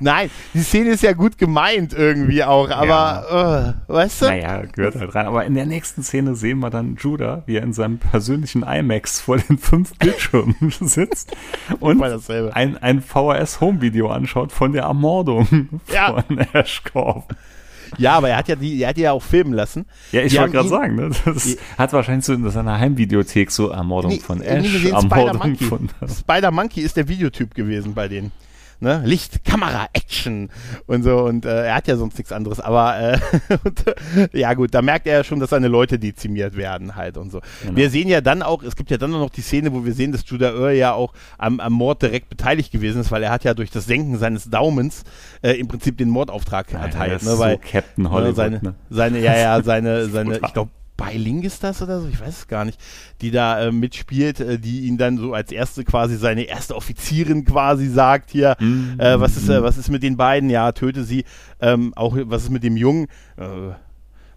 [0.00, 4.26] Nein, die Szene ist ja gut gemeint irgendwie auch, aber äh, weißt du?
[4.26, 5.26] Naja, gehört halt rein.
[5.26, 9.20] Aber in der nächsten Szene sehen wir dann Judah, wie er in seinem persönlichen IMAX
[9.20, 11.34] vor den fünf Bildschirmen sitzt
[11.80, 16.22] und ein, ein VHS-Home-Video anschaut von der Ermordung Ja.
[16.22, 17.34] von Ashcorp.
[17.96, 19.86] Ja, aber er hat ja die, er hat die ja auch filmen lassen.
[20.12, 21.10] Ja, ich wollte gerade sagen, ne?
[21.24, 25.64] das Die- hat wahrscheinlich so in seiner Heimvideothek so Ermordung Nee, von Ash, Ermordung Spider-Monkey.
[25.64, 28.30] von Spider Monkey ist der Videotyp gewesen bei denen.
[28.80, 29.02] Ne?
[29.04, 30.50] Licht, Kamera, Action
[30.86, 31.18] und so.
[31.24, 32.60] Und äh, er hat ja sonst nichts anderes.
[32.60, 33.18] Aber äh,
[33.64, 37.16] und, äh, ja gut, da merkt er ja schon, dass seine Leute dezimiert werden halt
[37.16, 37.40] und so.
[37.62, 37.76] Genau.
[37.76, 40.12] Wir sehen ja dann auch, es gibt ja dann noch die Szene, wo wir sehen,
[40.12, 43.44] dass Judah Earl ja auch am, am Mord direkt beteiligt gewesen ist, weil er hat
[43.44, 45.02] ja durch das Senken seines Daumens
[45.42, 47.14] äh, im Prinzip den Mordauftrag erteilt.
[47.14, 47.32] das Ne?
[47.32, 48.74] ist Weil so Captain Ne, Hollywood, seine, ne?
[48.90, 52.48] seine, ja, ja, seine, seine, ich glaube, Beiling ist das oder so, ich weiß es
[52.48, 52.78] gar nicht,
[53.22, 57.46] die da äh, mitspielt, äh, die ihn dann so als erste quasi seine erste Offizierin
[57.46, 58.96] quasi sagt hier, Mhm.
[58.98, 60.50] äh, was ist, äh, was ist mit den beiden?
[60.50, 61.24] Ja, töte sie.
[61.60, 63.04] Ähm, auch was ist mit dem Jungen?
[63.36, 63.72] Äh,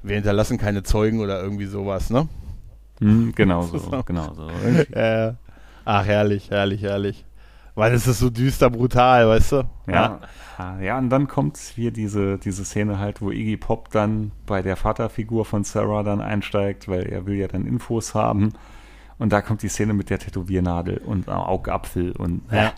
[0.03, 2.29] wir hinterlassen keine Zeugen oder irgendwie sowas, ne?
[2.99, 4.03] Hm, genau so, So.
[4.05, 4.47] genau so.
[4.95, 5.33] Äh,
[5.83, 7.25] ach, herrlich, herrlich, herrlich.
[7.81, 9.63] Weil es ist so düster brutal, weißt du?
[9.87, 10.19] Ja,
[10.79, 14.75] ja, und dann kommt hier diese, diese Szene halt, wo Iggy Pop dann bei der
[14.75, 18.53] Vaterfigur von Sarah dann einsteigt, weil er will ja dann Infos haben.
[19.17, 22.73] Und da kommt die Szene mit der Tätowiernadel und Augapfel und Ja.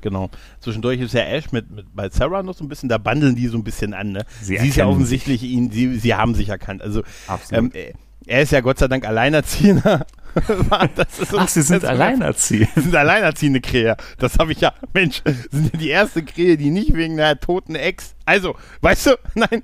[0.00, 0.30] Genau.
[0.60, 3.48] Zwischendurch ist ja Ash mit, mit bei Sarah noch so ein bisschen, da bandeln die
[3.48, 4.26] so ein bisschen an, ne?
[4.40, 6.82] Sie Sie ist ja offensichtlich ihn, sie, sie haben sich erkannt.
[6.82, 7.74] Also Absolut.
[7.74, 7.94] ähm, äh,
[8.26, 10.06] er ist ja Gott sei Dank Alleinerziehender.
[10.96, 12.68] das ist Ach, sie sind das- alleinerziehend.
[12.74, 13.96] Sie sind alleinerziehende Krähe.
[14.18, 17.76] Das habe ich ja, Mensch, sind ja die erste Krähe, die nicht wegen einer toten
[17.76, 18.14] Ex.
[18.24, 19.62] Also, weißt du, nein,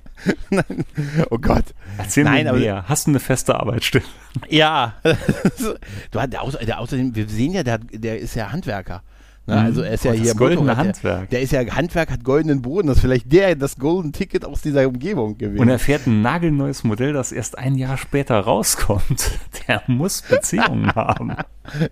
[0.50, 0.84] nein,
[1.30, 1.64] oh Gott.
[1.98, 2.84] Erzähl Nein, mir aber- mehr.
[2.88, 4.04] Hast du eine feste Arbeitsstelle?
[4.48, 9.02] Ja, du hast, der, Außer, der außerdem, wir sehen ja, der, der ist ja Handwerker.
[9.46, 9.54] Ne?
[9.56, 9.60] Mhm.
[9.64, 11.30] Also er ist ja Oh, hier goldene Handwerk.
[11.30, 12.88] Der, der ist ja Handwerk, hat goldenen Boden.
[12.88, 15.60] Das ist vielleicht der, das Golden Ticket aus dieser Umgebung gewesen.
[15.60, 19.30] Und er fährt ein nagelneues Modell, das erst ein Jahr später rauskommt.
[19.68, 21.32] Der muss Beziehungen haben.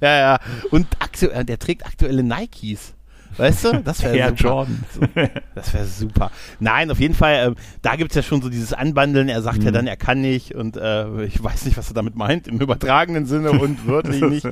[0.01, 0.39] ja, ja.
[0.71, 0.87] Und
[1.23, 2.95] äh, der trägt aktuelle Nikes.
[3.37, 3.83] Weißt du?
[3.85, 4.43] Das wäre super.
[4.43, 4.85] Jordan.
[5.55, 6.31] Das wäre super.
[6.61, 9.29] Nein, auf jeden Fall, ähm, da gibt es ja schon so dieses Anbandeln.
[9.29, 9.75] Er sagt ja Mhm.
[9.75, 13.27] dann, er kann nicht und äh, ich weiß nicht, was er damit meint, im übertragenen
[13.27, 14.47] Sinne und wörtlich nicht.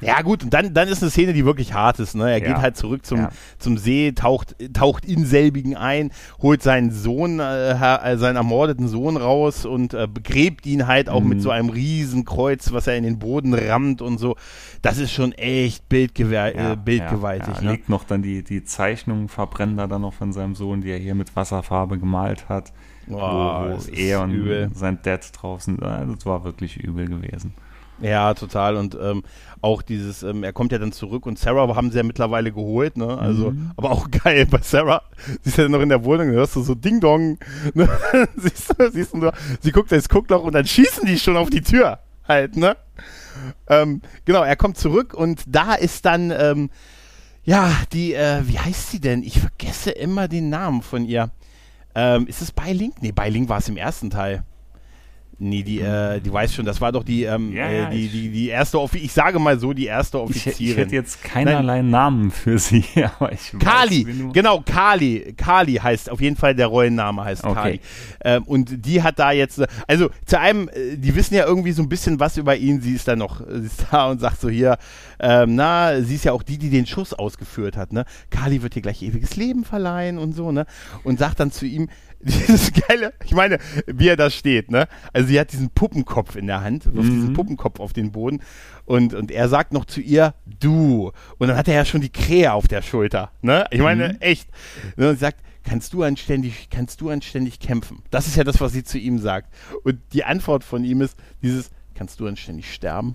[0.00, 2.14] Ja gut, und dann, dann ist eine Szene, die wirklich hart ist.
[2.14, 2.30] Ne?
[2.30, 2.46] Er Ja.
[2.46, 3.28] geht halt zurück zum, Ja.
[3.58, 9.16] zum See, taucht, taucht in selbigen ein, holt seinen Sohn, äh, äh, seinen ermordeten Sohn
[9.16, 11.28] raus und äh, begräbt ihn halt auch Mhm.
[11.28, 14.36] mit so einem riesen Kreuz, was er in den Boden rammt und so.
[14.82, 17.56] Das ist schon echt bildgewer äh, bildgewaltig.
[17.56, 17.70] Ja, ne?
[17.72, 20.98] Legt noch dann die, die Zeichnung, verbrennt er dann noch von seinem Sohn, die er
[20.98, 22.72] hier mit Wasserfarbe gemalt hat.
[23.06, 24.70] Boah, wo ist er und übel.
[24.72, 27.54] sein Dad draußen, äh, das war wirklich übel gewesen.
[28.00, 28.76] Ja, total.
[28.76, 29.22] Und ähm,
[29.60, 32.96] auch dieses, ähm, er kommt ja dann zurück und Sarah haben sie ja mittlerweile geholt,
[32.96, 33.18] ne?
[33.18, 33.72] Also, Mhm.
[33.76, 35.02] aber auch geil bei Sarah.
[35.42, 37.38] Sie ist ja noch in der Wohnung, hörst du so Ding Dong.
[37.74, 37.88] Ne?
[38.36, 41.50] siehst du, siehst du nur, sie guckt ins Guckloch und dann schießen die schon auf
[41.50, 42.76] die Tür halt, ne?
[43.68, 46.70] Ähm, genau, er kommt zurück und da ist dann, ähm,
[47.44, 49.22] ja, die, äh, wie heißt sie denn?
[49.22, 51.30] Ich vergesse immer den Namen von ihr.
[51.94, 52.92] Ähm, ist es Beiling?
[53.00, 54.42] Nee, Beiling war es im ersten Teil.
[55.42, 58.12] Nee, die, äh, die weiß schon, das war doch die, ähm, Ja, äh, die, ich-
[58.12, 60.70] die, die erste Offizierin, ich sage mal so, die erste Ich, Offizierin.
[60.72, 62.84] ich hätte jetzt keinerlei Namen für sie,
[63.18, 65.32] aber ich weiß, Kali, genau, Kali.
[65.38, 67.54] Kali heißt auf jeden Fall, der Rollenname heißt Okay.
[67.54, 67.80] Kali.
[68.22, 71.82] Ähm, und die hat da jetzt, also zu einem, äh, die wissen ja irgendwie so
[71.82, 72.82] ein bisschen was über ihn.
[72.82, 74.76] Sie ist da noch, äh, sie ist da und sagt so hier,
[75.20, 78.04] ähm, na, sie ist ja auch die, die den Schuss ausgeführt hat, ne?
[78.28, 80.66] Kali wird dir gleich ewiges Leben verleihen und so, ne?
[81.02, 81.88] Und sagt dann zu ihm,
[82.22, 84.88] dieses geile, ich meine, wie er da steht, ne?
[85.12, 88.40] Also sie hat diesen Puppenkopf in der Hand, wirft diesen Puppenkopf auf den Boden
[88.84, 91.12] und, und er sagt noch zu ihr, du.
[91.38, 93.66] Und dann hat er ja schon die Krähe auf der Schulter, ne?
[93.70, 94.50] Ich meine, echt.
[94.96, 95.08] Ne?
[95.08, 98.02] Und sie sagt, kannst du anständig, kannst du anständig kämpfen?
[98.10, 99.52] Das ist ja das, was sie zu ihm sagt.
[99.84, 103.14] Und die Antwort von ihm ist dieses, kannst du anständig sterben?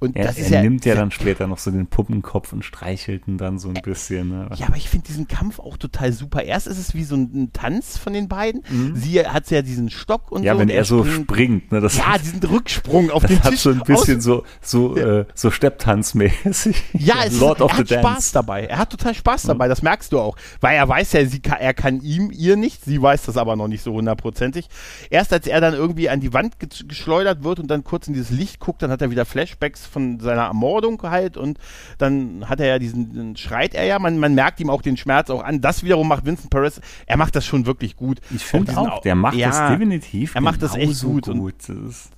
[0.00, 2.64] Und Er, das ist er ja, nimmt ja dann später noch so den Puppenkopf und
[2.64, 4.28] streichelt ihn dann so ein bisschen.
[4.28, 4.48] Ne?
[4.56, 6.42] Ja, aber ich finde diesen Kampf auch total super.
[6.44, 8.62] Erst ist es wie so ein, ein Tanz von den beiden.
[8.94, 10.46] Sie hat ja diesen Stock und Mhm.
[10.46, 10.58] Ja, so.
[10.60, 13.50] wenn und er so springt- springt, ne, das, Ja, diesen Rücksprung auf das den hat
[13.50, 13.60] Tisch.
[13.60, 16.82] so ein bisschen aus- so, so, äh, so Stepptanzmäßig.
[16.94, 17.96] Ja, es Lord ist, of er the hat Dance.
[18.08, 18.12] Mhm.
[18.12, 18.64] Spaß dabei.
[18.66, 20.36] Er hat total Spaß dabei, das merkst du auch.
[20.60, 22.84] Weil er weiß ja, sie kann, er kann ihm, ihr nicht.
[22.84, 24.68] Sie weiß das aber noch nicht so hundertprozentig.
[25.10, 28.14] Erst als er dann irgendwie an die Wand ge geschleudert wird und dann kurz in
[28.14, 31.58] dieses Licht guckt, dann hat er wieder Flashbacks von seiner Ermordung halt und
[31.98, 34.96] dann hat er ja diesen, dann schreit er ja, man, man merkt ihm auch den
[34.96, 35.60] Schmerz auch an.
[35.60, 38.20] Das wiederum macht Vincent Perez, er macht das schon wirklich gut.
[38.30, 41.38] Ich finde diesen auch, der macht ja, das definitiv er macht das echt gut und-
[41.38, 41.54] gut.
[41.58, 42.10] Das ist-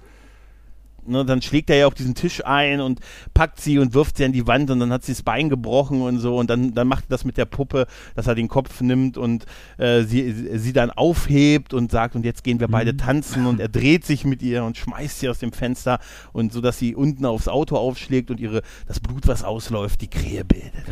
[1.11, 3.01] ne, dann schlägt er ja auf diesen Tisch ein und
[3.35, 6.03] packt sie und wirft sie an die Wand und dann hat sie das Bein gebrochen
[6.03, 8.81] und so und dann, dann macht er das mit der Puppe, dass er den Kopf
[8.81, 9.45] nimmt und
[9.79, 13.69] äh, sie, sie dann aufhebt und sagt und jetzt gehen wir beide tanzen und er
[13.69, 15.99] dreht sich mit ihr und schmeißt sie aus dem Fenster
[16.33, 20.09] und so, dass sie unten aufs Auto aufschlägt und ihre, das Blut, was ausläuft, die
[20.09, 20.87] Krähe bildet.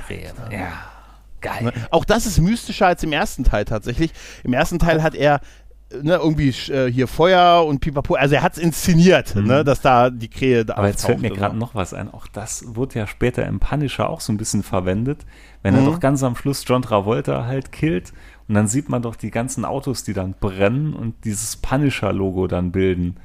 [0.51, 0.73] Ja,
[1.41, 1.64] geil.
[1.64, 1.73] Ne?
[1.91, 4.12] Auch das ist mystischer als im ersten Teil tatsächlich.
[4.45, 5.41] Im ersten Teil hat er
[6.03, 10.11] ne, irgendwie äh, hier Feuer und Pipapo, also er hat es inszeniert, ne, dass da
[10.11, 10.78] die Krähe da Mhm.
[10.78, 12.12] Aber jetzt fällt mir gerade noch was ein.
[12.12, 15.24] Auch das wurde ja später im Punisher auch so ein bisschen verwendet,
[15.62, 15.80] wenn Mhm.
[15.80, 18.12] er doch ganz am Schluss John Travolta halt killt
[18.49, 22.72] und dann sieht man doch die ganzen Autos, die dann brennen und dieses Punisher-Logo dann
[22.72, 23.16] bilden.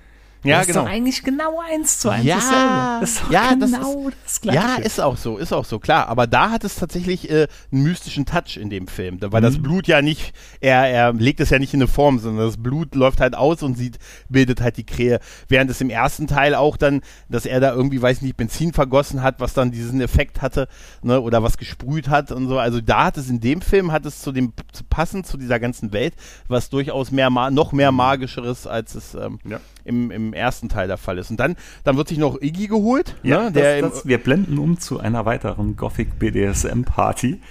[0.43, 0.79] Ja, das genau.
[0.81, 2.97] ist doch eigentlich genau eins zu eins Ja.
[2.99, 4.59] Das ist ja, das genau ist- das, Gleiche.
[4.59, 6.07] Ja, ist auch so, ist auch so, klar.
[6.09, 9.63] Aber da hat es tatsächlich äh, einen mystischen Touch in dem Film, weil das Mhm.
[9.63, 12.95] Blut ja nicht, er, er legt es ja nicht in eine Form, sondern das Blut
[12.95, 15.19] läuft halt aus und sieht, bildet halt die Krähe.
[15.47, 19.21] Während es im ersten Teil auch dann, dass er da irgendwie, weiß nicht, Benzin vergossen
[19.21, 20.67] hat, was dann diesen Effekt hatte,
[21.01, 22.59] ne, oder was gesprüht hat und so.
[22.59, 25.59] Also da hat es in dem Film, hat es zu dem, zu passen zu dieser
[25.59, 26.13] ganzen Welt,
[26.47, 29.59] was durchaus mehr, noch mehr magischeres, als es ähm, Ja.
[29.85, 31.31] im, im ersten Teil der Fall ist.
[31.31, 34.57] Und dann, dann wird sich noch Iggy geholt, Ja, ne, der das, das, wir blenden
[34.57, 37.41] um zu einer weiteren Gothic BDSM Party.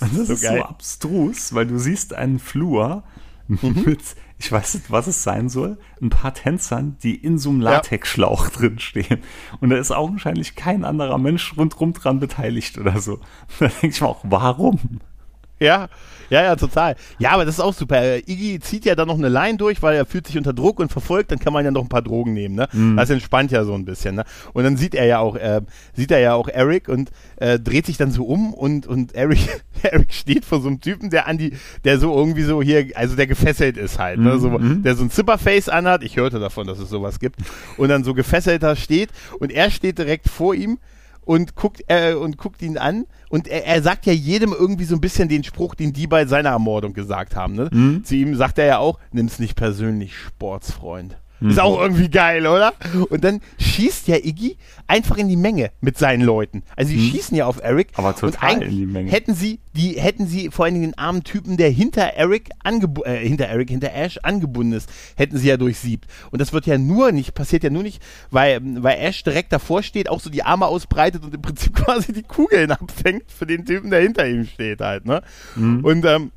[0.00, 3.02] Und das so ist so abstrus, weil du siehst einen Flur
[3.48, 3.82] Mhm.
[3.86, 4.00] mit,
[4.38, 8.48] ich weiß nicht, was es sein soll, ein paar Tänzern, die in so einem Latexschlauch
[8.50, 9.18] drin stehen.
[9.60, 13.18] Und da ist augenscheinlich kein anderer Mensch rundrum dran beteiligt oder so.
[13.58, 15.00] Da denke ich mir auch, warum?
[15.66, 15.88] Ja,
[16.32, 16.96] ja, ja, total.
[17.18, 18.00] Ja, aber das ist auch super.
[18.02, 20.80] Äh, Iggy zieht ja dann noch eine Line durch, weil er fühlt sich unter Druck
[20.80, 22.68] und verfolgt, dann kann man ja noch ein paar Drogen nehmen, ne?
[22.96, 24.24] Das entspannt ja so ein bisschen, ne?
[24.54, 25.60] Und dann sieht er ja auch, äh,
[25.92, 29.62] sieht er ja auch Eric und äh, dreht sich dann so um und, und Eric,
[29.82, 31.52] Eric steht vor so einem Typen, der an die,
[31.84, 34.38] der so irgendwie so hier, also der gefesselt ist halt, ne?
[34.38, 36.02] So, der so ein Zipperface anhat.
[36.02, 37.40] Ich hörte davon, dass es sowas gibt.
[37.76, 40.78] Und dann so gefesselter steht und er steht direkt vor ihm
[41.24, 44.94] und guckt, äh, und guckt ihn an und er, er sagt ja jedem irgendwie so
[44.94, 47.54] ein bisschen den Spruch, den die bei seiner Ermordung gesagt haben.
[47.54, 47.70] Ne?
[47.72, 48.04] Mhm.
[48.04, 51.16] Zu ihm sagt er ja auch, nimm's nicht persönlich, Sportsfreund.
[51.42, 51.50] Mhm.
[51.50, 52.72] Ist auch irgendwie geil, oder?
[53.10, 56.62] Und dann schießt ja Iggy einfach in die Menge mit seinen Leuten.
[56.76, 57.88] Also die schießen ja auf Eric.
[57.88, 57.94] Mhm.
[57.96, 59.10] Aber und total eigentlich in die Menge.
[59.10, 63.02] Hätten sie, die, hätten sie vor allen Dingen den armen Typen, der hinter Eric angebu
[63.02, 66.06] äh, hinter Eric, hinter Ash angebunden ist, hätten sie ja durchsiebt.
[66.30, 69.82] Und das wird ja nur nicht, passiert ja nur nicht, weil, weil Ash direkt davor
[69.82, 73.64] steht, auch so die Arme ausbreitet und im Prinzip quasi die Kugeln abfängt für den
[73.64, 75.22] Typen, der hinter ihm steht halt, ne?
[75.82, 76.30] Und ähm,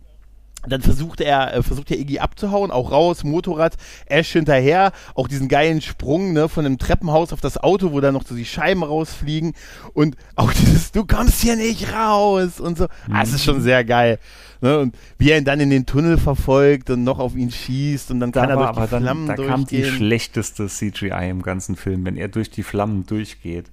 [0.68, 3.76] dann versucht er, äh, versucht der Iggy abzuhauen, auch raus, Motorrad,
[4.07, 8.13] Ash hinterher, auch diesen geilen Sprung, ne, von einem Treppenhaus auf das Auto, wo dann
[8.13, 9.53] noch so die Scheiben rausfliegen
[9.93, 12.86] und auch dieses, du kommst hier nicht raus und so.
[13.11, 14.20] Ah, es ist schon sehr geil.
[14.61, 18.09] Ne, und wie er ihn dann in den Tunnel verfolgt und noch auf ihn schießt
[18.11, 19.97] und dann kann Da er war durch die Flammen dann, da kam die durchgehen.
[19.97, 23.66] schlechteste CGI im ganzen Film, wenn er durch die Flammen durchgeht.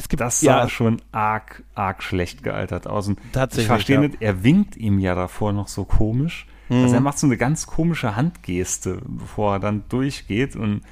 [0.00, 3.06] Es gibt, Das sah ja, schon arg, arg schlecht gealtert aus.
[3.08, 4.00] Und Tatsächlich, Ich verstehe ja.
[4.02, 6.46] nicht, er winkt ihm ja davor noch so komisch.
[6.68, 6.82] Mhm.
[6.84, 10.56] Also er macht so eine ganz komische Handgeste, bevor er dann durchgeht.
[10.56, 10.82] Und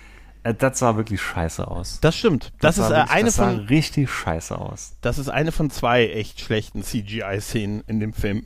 [0.42, 1.98] äh, das sah wirklich scheiße aus.
[2.00, 2.52] das stimmt.
[2.60, 4.96] Das, ist sah äh, wirklich- eine das sah von, richtig scheiße aus.
[5.00, 8.44] das ist eine von zwei echt schlechten CGI-Szenen in dem Film.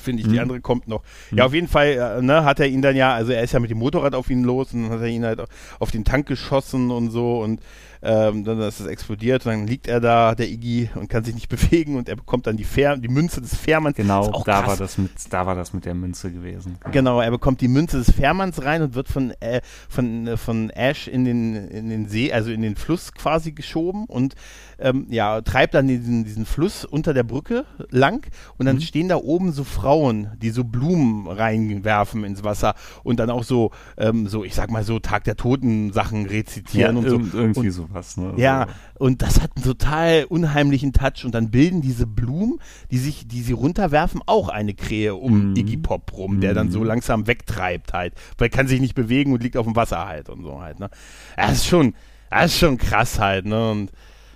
[0.00, 0.28] finde ich.
[0.28, 1.02] Die andere kommt noch.
[1.32, 3.58] Ja, auf jeden Fall, äh, ne, hat er ihn dann ja, also er ist ja
[3.60, 5.42] mit dem Motorrad auf ihn los und dann hat er ihn halt
[5.80, 7.60] auf den Tank geschossen und so und
[8.02, 11.34] ähm, dann ist es explodiert und dann liegt er da, der Iggy, und kann sich
[11.34, 13.96] nicht bewegen und er bekommt dann die, Fähr die Münze des Fährmanns.
[13.96, 16.78] Genau, da war, das mit, da war das mit der Münze gewesen.
[16.92, 20.70] Genau, er bekommt die Münze des Fährmanns rein und wird von, äh, von, äh, von
[20.70, 24.34] Ash in den, in den See, also in den Fluss quasi geschoben und
[24.78, 28.26] ähm, ja, treibt dann diesen, diesen Fluss unter der Brücke lang
[28.58, 28.80] und dann mhm.
[28.80, 33.72] stehen da oben so Frauen, die so Blumen reinwerfen ins Wasser und dann auch so,
[33.96, 37.38] ähm, so ich sag mal so Tag der Toten Sachen rezitieren ja, und so.
[37.38, 38.34] Irgendwie und, sowas, ne?
[38.36, 38.66] Ja,
[38.98, 39.04] so.
[39.04, 42.60] und das hat einen total unheimlichen Touch und dann bilden diese Blumen,
[42.90, 45.56] die sich, die sie runterwerfen, auch eine Krähe um mhm.
[45.56, 46.40] Iggy Pop rum, mhm.
[46.40, 46.86] der dann so mhm.
[46.86, 50.28] langsam wegtreibt halt, weil er kann sich nicht bewegen und liegt auf dem Wasser halt
[50.28, 50.90] und so halt, ne?
[51.36, 51.94] Das ist schon,
[52.30, 53.70] das ist schon krass halt, ne?
[53.70, 53.90] Und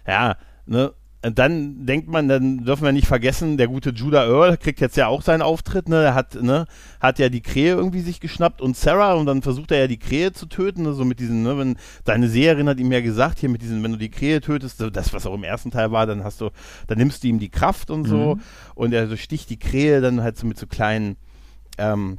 [0.07, 0.37] ja,
[0.67, 0.93] ne,
[1.23, 5.07] dann denkt man, dann dürfen wir nicht vergessen, der gute Judah Earl kriegt jetzt ja
[5.07, 6.03] auch seinen Auftritt, ne?
[6.03, 6.67] Er hat, ne,
[6.99, 10.01] hat ja die Krähe irgendwie sich geschnappt und Sarah und dann versucht er ja die
[10.01, 10.95] Krähe zu töten, ne?
[10.95, 13.93] so mit diesen, ne, wenn deine Seherin hat ihm ja gesagt, hier mit diesen, wenn
[13.93, 16.51] du die Krähe tötest, das, was auch im ersten Teil war, dann hast du,
[16.89, 18.41] dann nimmst du ihm die Kraft und so mhm.
[18.75, 21.17] und er so sticht die Krähe dann halt so mit so kleinen,
[21.79, 22.19] ähm,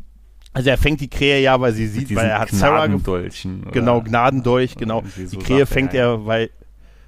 [0.53, 2.87] also er fängt die Krähe ja, weil sie sieht, weil er hat Sarah
[3.73, 5.03] genau Gnadendolch, genau.
[5.17, 6.51] Die Krähe fängt er, weil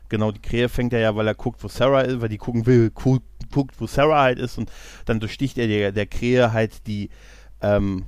[0.10, 2.66] genau, die Krähe fängt er ja, weil er guckt, wo Sarah ist, weil die gucken
[2.66, 4.72] will, guckt, guckt wo Sarah halt ist und
[5.06, 7.10] dann durchsticht er der, der Krähe halt die,
[7.62, 8.06] ähm,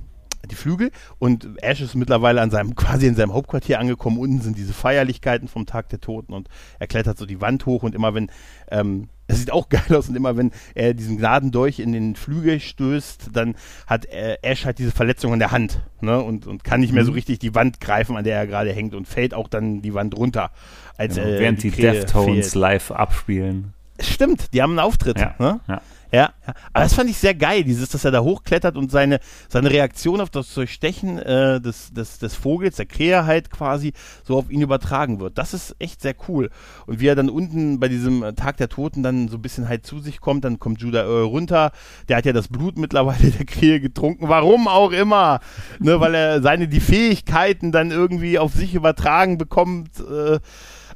[0.50, 4.18] die Flügel und Ash ist mittlerweile an seinem, quasi in seinem Hauptquartier angekommen.
[4.18, 7.82] Unten sind diese Feierlichkeiten vom Tag der Toten und er klettert so die Wand hoch
[7.82, 8.30] und immer wenn,
[8.70, 12.58] ähm, es sieht auch geil aus und immer wenn er diesen Gnadendolch in den Flügel
[12.58, 13.54] stößt, dann
[13.86, 16.20] hat äh, Ash halt diese Verletzung an der Hand ne?
[16.20, 17.16] und, und kann nicht mehr so mhm.
[17.16, 20.16] richtig die Wand greifen, an der er gerade hängt und fällt auch dann die Wand
[20.16, 20.50] runter.
[20.96, 23.74] Als, genau, äh, während die, die Deftones live abspielen.
[24.00, 25.18] Stimmt, die haben einen Auftritt.
[25.18, 25.60] Ja, ne?
[25.68, 25.80] ja.
[26.10, 29.20] Ja, ja, aber das fand ich sehr geil, dieses, dass er da hochklettert und seine,
[29.48, 33.92] seine Reaktion auf das Durchstechen äh, des, des, des Vogels, der Krähe halt quasi,
[34.24, 35.36] so auf ihn übertragen wird.
[35.36, 36.48] Das ist echt sehr cool.
[36.86, 39.84] Und wie er dann unten bei diesem Tag der Toten dann so ein bisschen halt
[39.84, 41.72] zu sich kommt, dann kommt Judah äh, runter,
[42.08, 45.40] der hat ja das Blut mittlerweile der Krähe getrunken, warum auch immer,
[45.78, 50.38] ne, weil er seine, die Fähigkeiten dann irgendwie auf sich übertragen bekommt, äh,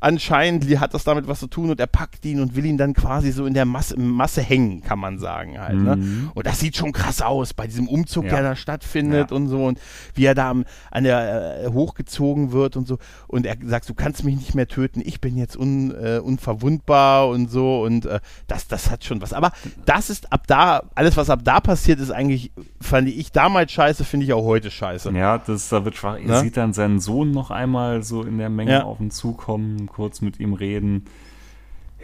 [0.03, 2.93] anscheinend hat das damit was zu tun und er packt ihn und will ihn dann
[2.93, 5.77] quasi so in der Masse, Masse hängen, kann man sagen halt.
[5.77, 5.97] Ne?
[5.97, 6.23] Mhm.
[6.25, 6.31] Ne?
[6.35, 8.31] Und das sieht schon krass aus bei diesem Umzug, ja.
[8.31, 9.37] der da stattfindet ja.
[9.37, 9.81] und so und
[10.15, 12.99] wie er da am, an der äh, hochgezogen wird und so
[13.29, 17.29] und er sagt, du kannst mich nicht mehr töten, ich bin jetzt un, äh, unverwundbar
[17.29, 19.33] und so und äh, das, das hat schon was.
[19.33, 19.53] Aber
[19.85, 22.51] das ist ab da, alles was ab da passiert ist eigentlich,
[22.81, 25.11] fand ich damals scheiße, finde ich auch heute scheiße.
[25.13, 26.17] Ja, das da wird schwach.
[26.17, 26.41] Er ne?
[26.41, 28.83] sieht dann seinen Sohn noch einmal so in der Menge ja.
[28.83, 31.05] auf ihn zukommen, kurz mit ihm reden.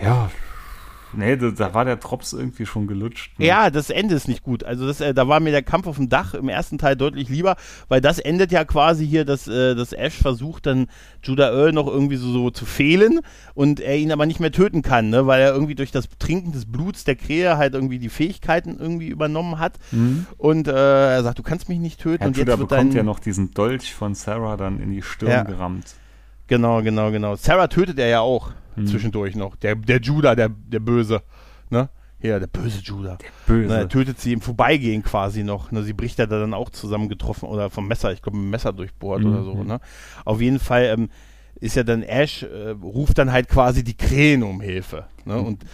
[0.01, 0.31] Ja,
[1.13, 3.39] nee, da, da war der Drops irgendwie schon gelutscht.
[3.39, 3.47] Ne?
[3.47, 4.65] Ja, das Ende ist nicht gut.
[4.65, 7.29] Also das, äh, da war mir der Kampf auf dem Dach im ersten Teil deutlich
[7.29, 7.57] lieber,
[7.89, 10.87] weil das endet ja quasi hier, dass, äh, dass Ash versucht dann
[11.23, 13.21] Judah Earl noch irgendwie so, so zu fehlen
[13.55, 15.27] und er ihn aber nicht mehr töten kann, ne?
[15.27, 19.09] weil er irgendwie durch das Trinken des Bluts der Krähe halt irgendwie die Fähigkeiten irgendwie
[19.09, 20.27] übernommen hat mhm.
[20.37, 22.23] und äh, er sagt, du kannst mich nicht töten.
[22.23, 25.03] Ja, und Judah jetzt wird bekommt ja noch diesen Dolch von Sarah dann in die
[25.03, 25.43] Stirn ja.
[25.43, 25.95] gerammt.
[26.49, 27.37] Genau, genau, genau.
[27.37, 28.87] Sarah tötet er ja auch hm.
[28.87, 29.57] zwischendurch noch.
[29.57, 31.23] Der, der Judah, der, der Böse.
[31.71, 31.89] Ne?
[32.21, 33.17] Ja, der böse Judah.
[33.17, 33.69] Der böse.
[33.69, 35.71] Ne, er tötet sie im Vorbeigehen quasi noch.
[35.71, 35.85] Ne?
[35.85, 38.73] Sie bricht er da dann auch zusammengetroffen oder vom Messer, ich glaube, mit dem Messer
[38.73, 39.33] durchbohrt mhm.
[39.33, 39.63] oder so.
[39.63, 39.81] Ne?
[40.25, 41.11] Auf jeden Fall ähm,
[41.61, 45.07] ist ja dann Ash, äh, ruft dann halt quasi die Krähen um Hilfe.
[45.25, 45.35] Ne?
[45.35, 45.47] Hm.
[45.47, 45.65] Und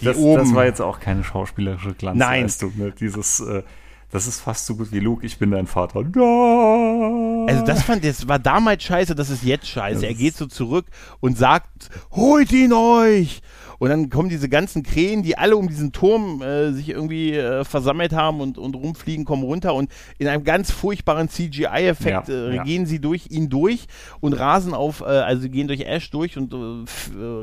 [0.00, 2.72] die das, oben, das war jetzt auch keine schauspielerische Glanzleistung.
[2.76, 2.88] Nein.
[2.88, 2.94] Ne?
[2.98, 3.62] Dieses, äh,
[4.10, 6.02] das ist fast so gut wie Luke, ich bin dein Vater.
[6.04, 7.46] Da.
[7.46, 10.00] Also das fand das war damals scheiße, das ist jetzt scheiße.
[10.00, 10.86] Das er geht so zurück
[11.20, 13.42] und sagt, holt ihn euch!
[13.78, 17.64] Und dann kommen diese ganzen Krähen, die alle um diesen Turm äh, sich irgendwie äh,
[17.64, 22.56] versammelt haben und, und rumfliegen, kommen runter und in einem ganz furchtbaren CGI-Effekt ja, äh,
[22.56, 22.64] ja.
[22.64, 23.86] gehen sie durch ihn durch
[24.20, 26.86] und rasen auf, äh, also gehen durch Ash durch und äh,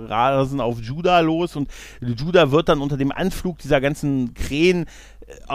[0.07, 1.69] rasen auf Judah los und
[2.01, 4.89] Judah wird dann unter dem Anflug dieser ganzen Krähen äh,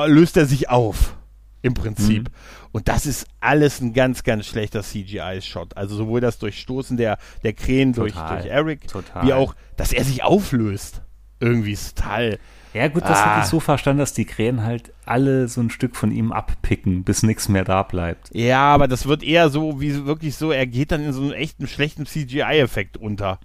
[0.07, 1.17] löst er sich auf.
[1.63, 2.31] Im Prinzip.
[2.31, 2.35] Mhm.
[2.73, 5.77] Und das ist alles ein ganz, ganz schlechter CGI-Shot.
[5.77, 9.27] Also sowohl das Durchstoßen der, der Krähen durch, durch Eric, Total.
[9.27, 11.03] wie auch, dass er sich auflöst.
[11.39, 12.39] Irgendwie ist total.
[12.73, 13.25] Ja, gut, das ah.
[13.27, 17.03] hatte ich so verstanden, dass die Krähen halt alle so ein Stück von ihm abpicken,
[17.03, 18.31] bis nichts mehr da bleibt.
[18.33, 21.33] Ja, aber das wird eher so, wie wirklich so, er geht dann in so einem
[21.33, 23.41] echten schlechten CGI-Effekt unter.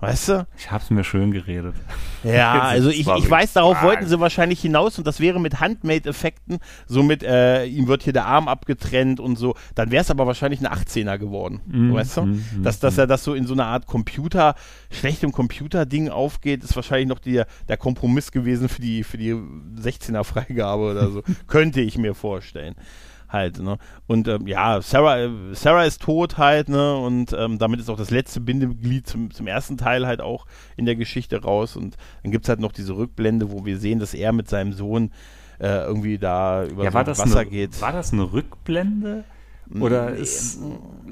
[0.00, 0.46] Weißt du?
[0.56, 1.74] Ich hab's mir schön geredet.
[2.22, 6.58] Ja, also ich, ich weiß, darauf wollten sie wahrscheinlich hinaus und das wäre mit Handmade-Effekten,
[6.86, 10.26] so mit, äh, ihm wird hier der Arm abgetrennt und so, dann wäre es aber
[10.28, 12.22] wahrscheinlich ein 18er geworden, Mhm, weißt du?
[12.26, 14.54] mhm, dass, dass er das so in so eine Art Computer,
[14.92, 20.92] schlechtem Computer-Ding aufgeht, ist wahrscheinlich noch die, der Kompromiss gewesen für die, für die 16er-Freigabe
[20.92, 21.22] oder so.
[21.48, 22.76] Könnte ich mir vorstellen.
[23.28, 23.76] Halt, ne?
[24.06, 26.96] Und ähm, ja, Sarah, äh, Sarah ist tot halt, ne?
[26.96, 30.86] Und ähm, damit ist auch das letzte Bindeglied zum, zum ersten Teil halt auch in
[30.86, 31.76] der Geschichte raus.
[31.76, 34.72] Und dann gibt es halt noch diese Rückblende, wo wir sehen, dass er mit seinem
[34.72, 35.12] Sohn
[35.60, 37.80] äh, irgendwie da über Ja, so war das, Wasser eine, geht.
[37.82, 39.24] war das eine Rückblende?
[39.78, 40.60] Oder Nee, ist,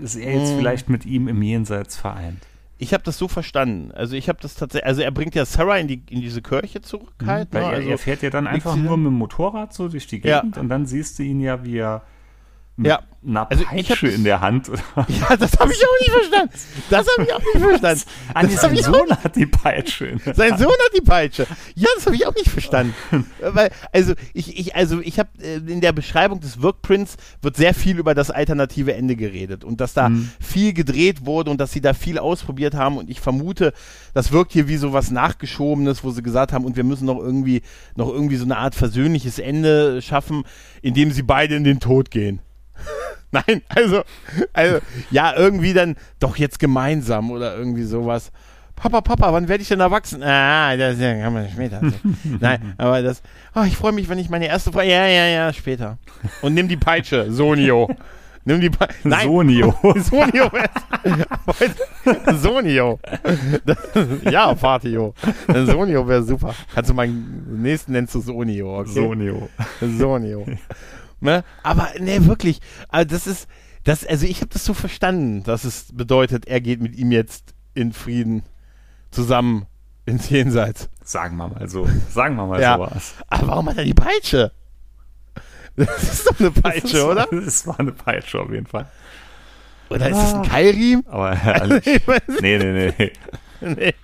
[0.00, 2.46] ist er jetzt vielleicht mit ihm im Jenseits vereint?
[2.78, 3.90] Ich habe das so verstanden.
[3.92, 6.82] Also ich habe das tatsächlich, also er bringt ja Sarah in, die, in diese Kirche
[6.82, 7.48] zurück halt.
[7.52, 7.68] Weil ne?
[7.68, 10.40] er, also, er fährt ja dann einfach nur mit dem Motorrad so durch die Ja.
[10.40, 12.02] Gegend und dann siehst du ihn ja, wie er
[12.76, 13.00] mit Ja.
[13.26, 16.50] Einer Also Peitsche in der Hand ja, das habe ich auch nicht verstanden.
[16.90, 18.02] Das habe ich auch nicht verstanden.
[18.34, 20.06] Hab sein Sohn hat die Peitsche.
[20.06, 21.46] in der Sein Sohn hat die Peitsche.
[21.74, 22.94] Ja, das habe ich auch nicht verstanden.
[23.40, 27.74] Weil, also ich, ich, also ich habe äh, in der Beschreibung des Workprints wird sehr
[27.74, 30.30] viel über das alternative Ende geredet und dass da Mhm.
[30.40, 33.72] viel gedreht wurde und dass sie da viel ausprobiert haben und ich vermute,
[34.14, 37.18] das wirkt hier wie so was nachgeschobenes, wo sie gesagt haben und wir müssen noch
[37.18, 37.62] irgendwie
[37.96, 40.44] noch irgendwie so eine Art versöhnliches Ende schaffen,
[40.82, 42.40] indem sie beide in den Tod gehen.
[43.46, 44.02] Nein, also,
[44.52, 44.78] also,
[45.10, 48.32] ja, irgendwie dann doch jetzt gemeinsam oder irgendwie sowas.
[48.76, 50.22] Papa, Papa, wann werde ich denn erwachsen?
[50.22, 51.80] Ah, das kann man später.
[52.40, 53.22] Nein, aber das,
[53.54, 55.98] oh, ich freue mich, wenn ich meine erste Frage, ja, ja, ja, später.
[56.42, 57.88] Und nimm die Peitsche, Sonio.
[58.44, 59.08] Nimm die Peitsche.
[59.08, 59.74] Nein, Sonio.
[59.96, 60.50] Sonio.
[62.40, 63.00] Sonio.
[63.64, 63.78] Das,
[64.30, 65.14] ja, Fatio.
[65.48, 66.54] Sonio wäre super.
[66.72, 68.92] Kannst du meinen nächsten nennst du Sonio, okay?
[68.92, 69.48] Sonio.
[69.80, 70.46] Sonio.
[71.26, 71.44] Ne?
[71.62, 73.48] Aber ne, wirklich, also das ist,
[73.84, 77.54] das, also ich habe das so verstanden, dass es bedeutet, er geht mit ihm jetzt
[77.74, 78.42] in Frieden
[79.10, 79.66] zusammen
[80.06, 80.88] ins Jenseits.
[81.04, 81.86] Sagen wir mal so.
[82.10, 82.76] Sagen wir mal Ja.
[82.76, 83.14] sowas.
[83.28, 84.52] Aber warum hat er die Peitsche?
[85.76, 87.28] Das ist doch eine Peitsche, Das oder?
[87.30, 88.86] Das war eine Peitsche auf jeden Fall.
[89.90, 91.06] Oder ist das ein Keilriemen?
[91.06, 91.34] Aber
[91.66, 91.86] nicht.
[92.40, 93.12] Nee, nee, nee.
[93.60, 93.94] Nee.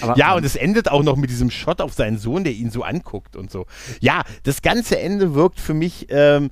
[0.00, 2.70] Aber, Ja, und es endet auch noch mit diesem Shot auf seinen Sohn, der ihn
[2.70, 3.66] so anguckt und so.
[4.00, 6.50] Ja, das ganze Ende wirkt für mich ähm,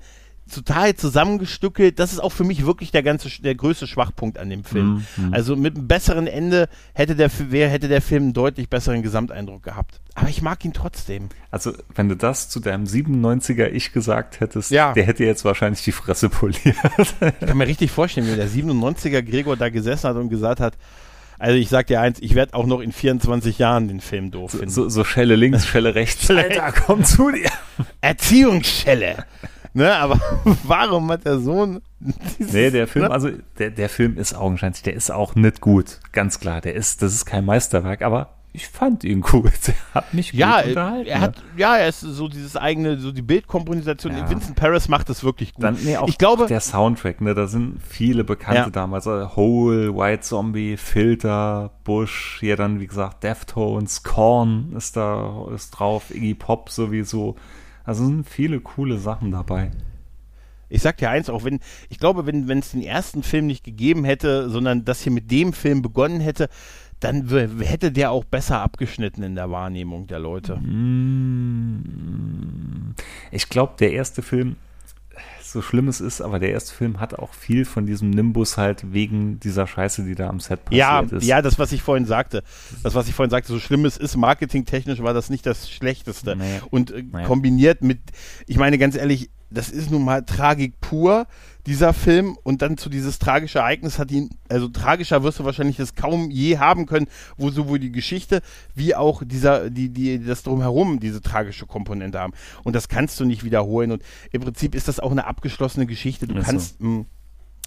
[0.53, 2.01] total zusammengestückelt.
[2.01, 5.05] Das ist auch für mich wirklich der ganze, der größte Schwachpunkt an dem Film.
[5.17, 5.33] Mhm.
[5.33, 10.01] Also mit einem besseren Ende hätte der, hätte der Film einen deutlich besseren Gesamteindruck gehabt.
[10.15, 11.29] Aber ich mag ihn trotzdem.
[11.53, 14.93] Also, wenn du das zu deinem 97er Ich gesagt hättest, Ja.
[14.93, 16.59] der hätte jetzt wahrscheinlich die Fresse poliert.
[17.41, 20.75] Ich kann mir richtig vorstellen, wie der 97er Gregor da gesessen hat und gesagt hat,
[21.41, 24.53] also ich sag dir eins, ich werde auch noch in 24 Jahren den Film doof
[24.53, 24.69] finden.
[24.69, 26.27] so, so Schelle links, Schelle rechts.
[26.27, 27.51] Schelle Alter, komm zu dir.
[28.01, 29.25] Erziehungsschelle.
[29.73, 30.21] ne, aber
[30.65, 31.81] warum hat der Sohn
[32.39, 33.11] dieses, Nee, der Film, ne?
[33.11, 35.99] also der, der Film ist augenscheinlich, der ist auch nicht gut.
[36.13, 39.45] Ganz klar, der ist, das ist kein Meisterwerk, aber ich fand ihn gut.
[39.93, 41.07] Er hat mich gut Ja, unterhalten.
[41.09, 44.17] er hat, ja, er ist so dieses eigene, so die Bildkomposition.
[44.17, 44.29] Ja.
[44.29, 45.63] Vincent Paris macht das wirklich gut.
[45.65, 48.71] Dann, nee, auch ich glaube, der Soundtrack, ne, da sind viele Bekannte Ja.
[48.71, 49.07] damals.
[49.07, 55.71] Also Hole, White Zombie, Filter, Bush, hier dann, wie gesagt, Deftones, Korn ist da, ist
[55.71, 57.37] drauf, Iggy Pop sowieso.
[57.85, 59.71] Also sind viele coole Sachen dabei.
[60.69, 63.65] ich sag dir eins, auch wenn, ich glaube, wenn wenn es den ersten Film nicht
[63.65, 66.49] gegeben hätte, sondern das hier mit dem Film begonnen hätte,
[67.01, 67.29] dann
[67.61, 70.57] hätte der auch besser abgeschnitten in der Wahrnehmung der Leute.
[72.01, 72.95] Mm,
[73.31, 74.57] Ich glaube, der erste Film,
[75.43, 78.93] so schlimm es ist, aber der erste Film hat auch viel von diesem Nimbus halt
[78.93, 81.25] wegen dieser Scheiße, die da am Set passiert Ja, ist.
[81.27, 82.43] ja, das, was ich vorhin sagte.
[82.83, 86.37] Das, was ich vorhin sagte, so schlimm es ist, marketingtechnisch war das nicht das Schlechteste.
[86.37, 86.61] Nee.
[86.71, 87.25] Und äh, Nee.
[87.25, 87.99] kombiniert mit,
[88.47, 91.27] ich meine ganz ehrlich, das ist nun mal Tragik pur,
[91.67, 92.37] dieser Film.
[92.43, 96.31] Und dann zu dieses tragische Ereignis hat ihn, also tragischer wirst du wahrscheinlich das kaum
[96.31, 97.07] je haben können,
[97.37, 98.43] wo sowohl die Geschichte
[98.75, 102.33] wie auch dieser, die, die, das drumherum diese tragische Komponente haben.
[102.65, 103.93] Und das kannst du nicht wiederholen.
[103.93, 104.03] Und
[104.33, 106.27] im Prinzip ist das auch eine abgeschlossene Geschichte.
[106.27, 106.51] Du Ist so.
[106.51, 107.05] kannst, mh,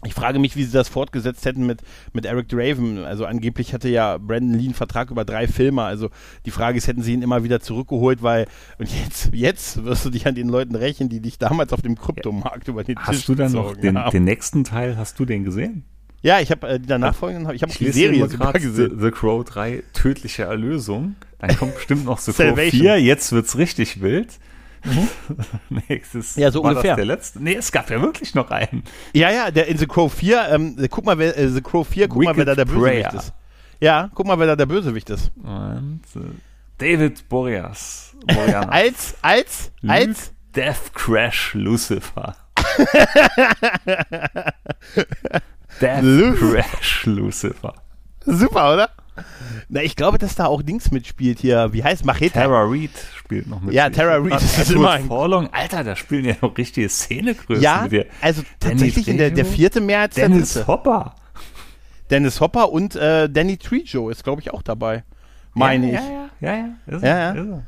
[0.06, 1.82] ich frage mich, wie sie das fortgesetzt hätten mit,
[2.14, 3.04] mit Eric Draven.
[3.06, 5.84] Also angeblich hatte ja Brandon Lee einen Vertrag über drei Filme.
[5.84, 6.10] Also
[6.46, 8.48] die Frage ist, hätten sie ihn immer wieder zurückgeholt, weil
[8.80, 11.96] und jetzt, jetzt wirst du dich an den Leuten rächen, die dich damals auf dem
[11.98, 15.44] Kryptomarkt über den Tisch Hast du dann noch den, den nächsten Teil, hast du den
[15.44, 15.84] gesehen?
[16.22, 18.66] Ja, ich habe äh, die danach folgenden, hab- ich habe die Serie sogar gerade The,
[18.68, 19.00] gesehen.
[19.02, 21.16] The Crow 3, tödliche Erlösung.
[21.40, 22.80] Dann kommt bestimmt noch The Crow Salvation.
[22.82, 24.40] 4, jetzt wird's richtig wild.
[25.88, 26.42] Nächstes Mhm.
[26.44, 26.92] Ja, so war ungefähr.
[26.92, 27.44] Das der letzte?
[27.44, 28.84] Nee, es gab ja wirklich noch einen.
[29.14, 32.08] Ja, ja, der in The Crow 4, ähm, guck mal, wer, äh, The Crow 4,
[32.08, 33.20] guck mal, wer da der Wicked Bösewicht Prayer.
[33.22, 33.34] ist.
[33.80, 35.32] Ja, guck mal, wer da der Bösewicht ist.
[35.42, 36.20] Und äh,
[36.78, 38.16] David Boreas.
[38.70, 42.36] Als, als, als, Death Crash Lucifer.
[45.82, 47.74] Death Lu- Crash Lucifer.
[48.26, 48.90] super, oder?
[49.70, 51.72] Na, ich glaube, dass da auch Dings mitspielt hier.
[51.74, 52.34] Wie heißt Machete?
[52.34, 53.74] Tara Reid spielt noch mit.
[53.74, 55.50] Ja, Tara Reid, das ist Edward immer ein- Forlong.
[55.52, 58.06] Alter, da spielen ja noch richtige Szenegrößen Ja, mit dir.
[58.22, 60.66] also tatsächlich in der, der vierte der Dennis.
[60.68, 61.16] Hopper.
[62.10, 65.04] Dennis Hopper und äh, Danny Trejo ist, glaube ich, auch dabei.
[65.54, 66.06] Meine ja, ich.
[66.42, 66.68] Ja, ja, ja.
[66.88, 66.98] ja.
[66.98, 67.32] Ist Ja, ja.
[67.32, 67.64] Ist er.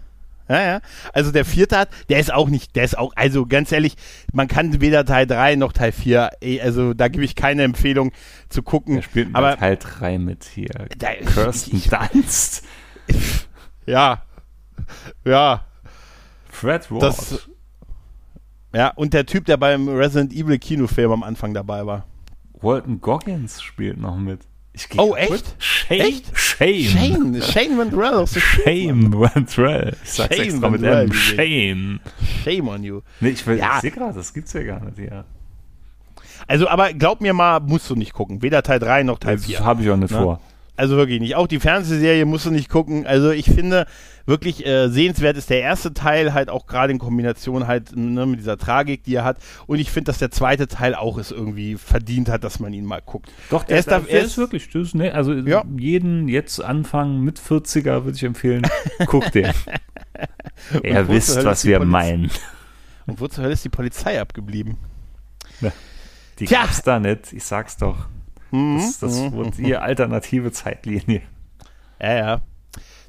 [0.48, 0.82] Ja, ja.
[1.14, 3.96] Also der vierte hat, der ist auch nicht, der ist auch, also ganz ehrlich,
[4.32, 8.12] man kann weder Teil 3 noch Teil 4, eh, also da gebe ich keine Empfehlung
[8.50, 8.98] zu gucken.
[8.98, 10.70] Er spielt aber aber Teil 3 mit hier.
[10.98, 12.64] Da- Kirsten ich- Dunst.
[13.86, 14.22] ja,
[15.24, 15.66] ja,
[16.50, 17.02] Fred Ward.
[17.04, 17.50] das,
[18.74, 22.06] ja, und der Typ, der beim Resident Evil Kinofilm am Anfang dabei war.
[22.62, 24.42] Walton Goggins spielt noch mit.
[24.98, 25.56] Oh, echt?
[25.58, 26.00] Shame.
[26.02, 26.26] Echt?
[26.38, 26.84] Shame.
[26.84, 29.96] Shane, Shane Ventrell aus der Shame Ventrell.
[30.04, 31.10] Ich sag's Shame extra mit M.
[31.10, 31.16] geht.
[31.16, 32.00] Shame.
[32.44, 33.02] Shame on you.
[33.22, 33.76] Nee, ich, will- Ja.
[33.76, 34.98] ich sehe gerade, das gibt's ja gar nicht.
[34.98, 35.24] Ja.
[36.48, 38.42] Also, aber glaub mir mal, musst du nicht gucken.
[38.42, 39.60] Weder Teil 3 noch Teil Das 4.
[39.66, 40.18] habe ich auch nicht Ne?
[40.18, 40.40] vor.
[40.78, 41.36] Also wirklich nicht.
[41.36, 43.08] Auch die Fernsehserie musst du nicht gucken.
[43.08, 43.86] Also ich finde
[44.26, 48.40] wirklich äh, sehenswert ist der erste Teil halt auch gerade in Kombination halt ne, mit
[48.40, 49.38] dieser Tragik, die er hat.
[49.68, 52.84] Und ich finde, dass der zweite Teil auch es irgendwie verdient hat, dass man ihn
[52.84, 53.32] mal guckt.
[53.50, 55.64] Doch, Er ist da- er ist- wirklich, das, ist, ne, also Ja.
[55.78, 58.64] jeden jetzt anfangen mit 40er würde ich empfehlen,
[59.06, 59.54] guck den.
[60.72, 62.32] Wo wisst, was ist wir Poliz- meinen.
[63.06, 64.78] Und wo zur Hölle ist die Polizei abgeblieben?
[66.40, 66.64] Die Tja.
[66.64, 68.08] gab's da nicht, ich sag's doch.
[68.52, 71.22] Mhm, Das, das mhm, wird ihr alternative Zeitlinie.
[72.00, 72.42] Ja, ja.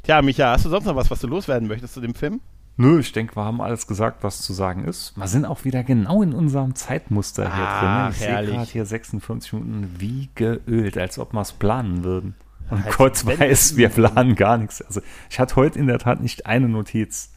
[0.03, 2.41] Tja, Micha, hast du sonst noch was, was du loswerden möchtest zu dem Film?
[2.79, 5.17] Nö, ich denke, wir haben alles gesagt, was zu sagen ist.
[5.17, 7.65] Wir sind auch wieder genau in unserem Zeitmuster hier drin.
[7.65, 8.05] ne?
[8.07, 12.35] Ach, Ich sehe gerade hier 56 Minuten wie geölt, als ob wir es planen würden.
[12.69, 14.83] Und Also, Gott weiß, wir planen gar nichts.
[14.83, 17.33] Also ich hatte heute in der Tat nicht eine Notiz.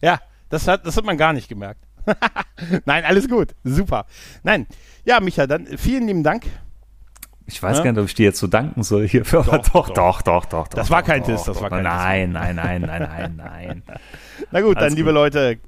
[0.00, 0.20] Ja,
[0.50, 1.80] das hat, das hat man gar nicht gemerkt.
[2.86, 3.54] Nein, alles gut.
[3.64, 4.06] Super.
[4.44, 4.66] Nein.
[5.04, 6.44] Ja, Micha, dann vielen lieben Dank.
[7.50, 7.84] Ich weiß Ja.
[7.84, 9.40] gar nicht, ob ich dir jetzt so danken soll hierfür.
[9.40, 10.68] aber Doch, doch, doch, doch, doch.
[10.68, 13.82] Das war kein Diss, das war kein Nein, nein, nein, nein, nein, nein.
[14.52, 15.10] Na gut, dann, liebe.
[15.12, 15.58] Leute,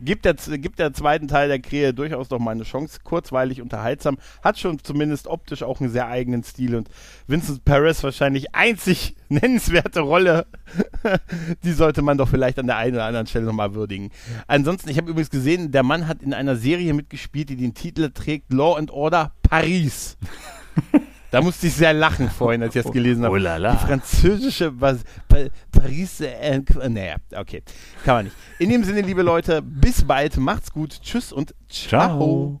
[0.00, 3.00] gibt der, gibt der zweiten Teil der Krähe durchaus noch mal eine Chance.
[3.04, 4.16] Kurzweilig, unterhaltsam.
[4.42, 6.74] Hat schon zumindest optisch auch einen sehr eigenen Stil.
[6.76, 6.88] Und
[7.26, 10.46] Vincent Paris wahrscheinlich einzig nennenswerte Rolle.
[11.62, 14.10] Die sollte man doch vielleicht an der einen oder anderen Stelle nochmal würdigen.
[14.46, 18.08] Ansonsten, ich habe übrigens gesehen, der Mann hat in einer Serie mitgespielt, die den Titel
[18.14, 20.16] trägt Law and Order Paris.
[21.30, 23.34] Da musste ich sehr lachen vorhin, als ich das gelesen habe.
[23.34, 23.72] Oh la la.
[23.72, 26.20] Die französische Bas pa Paris.
[26.20, 27.62] Äh, naja, okay.
[28.04, 28.36] Kann man nicht.
[28.58, 30.36] In dem Sinne, liebe Leute, bis bald.
[30.38, 31.00] Macht's gut.
[31.02, 32.18] Tschüss und ciao.
[32.18, 32.60] Ciao.